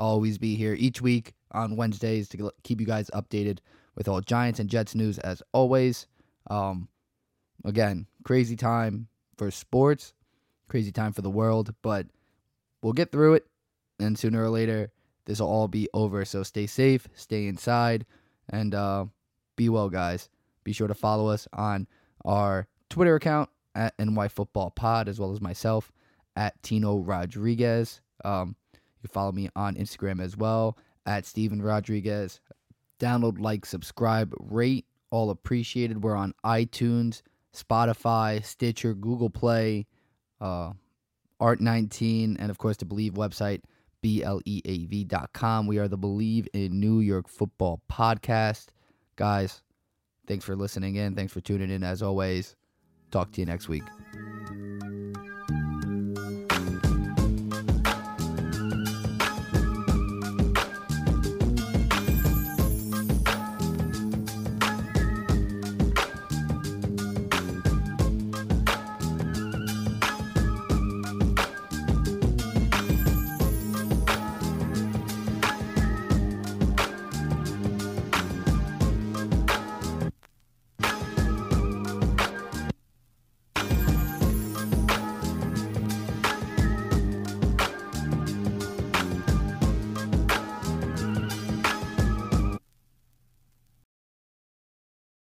Always 0.00 0.36
be 0.36 0.56
here 0.56 0.74
each 0.74 1.00
week 1.00 1.32
on 1.52 1.76
Wednesdays 1.76 2.28
to 2.30 2.50
keep 2.64 2.80
you 2.80 2.86
guys 2.86 3.08
updated 3.14 3.58
with 3.94 4.08
all 4.08 4.20
Giants 4.20 4.58
and 4.58 4.68
Jets 4.68 4.96
news 4.96 5.20
as 5.20 5.42
always. 5.52 6.08
Um, 6.50 6.88
again, 7.64 8.06
crazy 8.24 8.56
time 8.56 9.08
for 9.36 9.50
sports, 9.50 10.14
crazy 10.68 10.92
time 10.92 11.12
for 11.12 11.22
the 11.22 11.30
world, 11.30 11.74
but 11.82 12.06
we'll 12.82 12.92
get 12.92 13.12
through 13.12 13.34
it. 13.34 13.46
And 13.98 14.18
sooner 14.18 14.42
or 14.42 14.48
later, 14.48 14.90
this 15.24 15.40
will 15.40 15.48
all 15.48 15.68
be 15.68 15.88
over. 15.94 16.24
So 16.24 16.42
stay 16.42 16.66
safe, 16.66 17.08
stay 17.14 17.46
inside, 17.46 18.06
and 18.48 18.74
uh, 18.74 19.06
be 19.56 19.68
well, 19.68 19.88
guys. 19.88 20.28
Be 20.64 20.72
sure 20.72 20.88
to 20.88 20.94
follow 20.94 21.28
us 21.28 21.46
on 21.52 21.86
our 22.24 22.66
Twitter 22.88 23.16
account 23.16 23.50
at 23.74 23.94
NY 23.98 24.28
Football 24.28 24.70
Pod, 24.70 25.08
as 25.08 25.18
well 25.18 25.32
as 25.32 25.40
myself 25.40 25.92
at 26.36 26.60
Tino 26.62 26.98
Rodriguez. 26.98 28.00
Um, 28.24 28.56
you 28.72 29.08
can 29.08 29.12
follow 29.12 29.32
me 29.32 29.48
on 29.56 29.76
Instagram 29.76 30.22
as 30.22 30.36
well 30.36 30.76
at 31.06 31.26
Steven 31.26 31.60
Rodriguez. 31.62 32.40
Download, 33.00 33.40
like, 33.40 33.66
subscribe, 33.66 34.32
rate, 34.38 34.86
all 35.10 35.30
appreciated. 35.30 36.02
We're 36.02 36.16
on 36.16 36.34
iTunes, 36.44 37.22
Spotify, 37.54 38.44
Stitcher, 38.44 38.94
Google 38.94 39.30
Play, 39.30 39.86
uh, 40.40 40.72
Art19, 41.40 42.36
and 42.38 42.50
of 42.50 42.58
course 42.58 42.76
the 42.76 42.84
Bleav 42.84 43.12
website, 43.12 43.62
BLEAV.com. 44.02 45.66
We 45.66 45.78
are 45.78 45.88
the 45.88 45.98
Bleav 45.98 46.46
in 46.52 46.80
New 46.80 47.00
York 47.00 47.28
Football 47.28 47.82
podcast. 47.90 48.68
Guys, 49.16 49.62
thanks 50.26 50.44
for 50.44 50.56
listening 50.56 50.96
in. 50.96 51.14
Thanks 51.14 51.32
for 51.32 51.40
tuning 51.40 51.70
in 51.70 51.84
as 51.84 52.02
always. 52.02 52.56
Talk 53.10 53.32
to 53.32 53.40
you 53.40 53.46
next 53.46 53.68
week. 53.68 53.84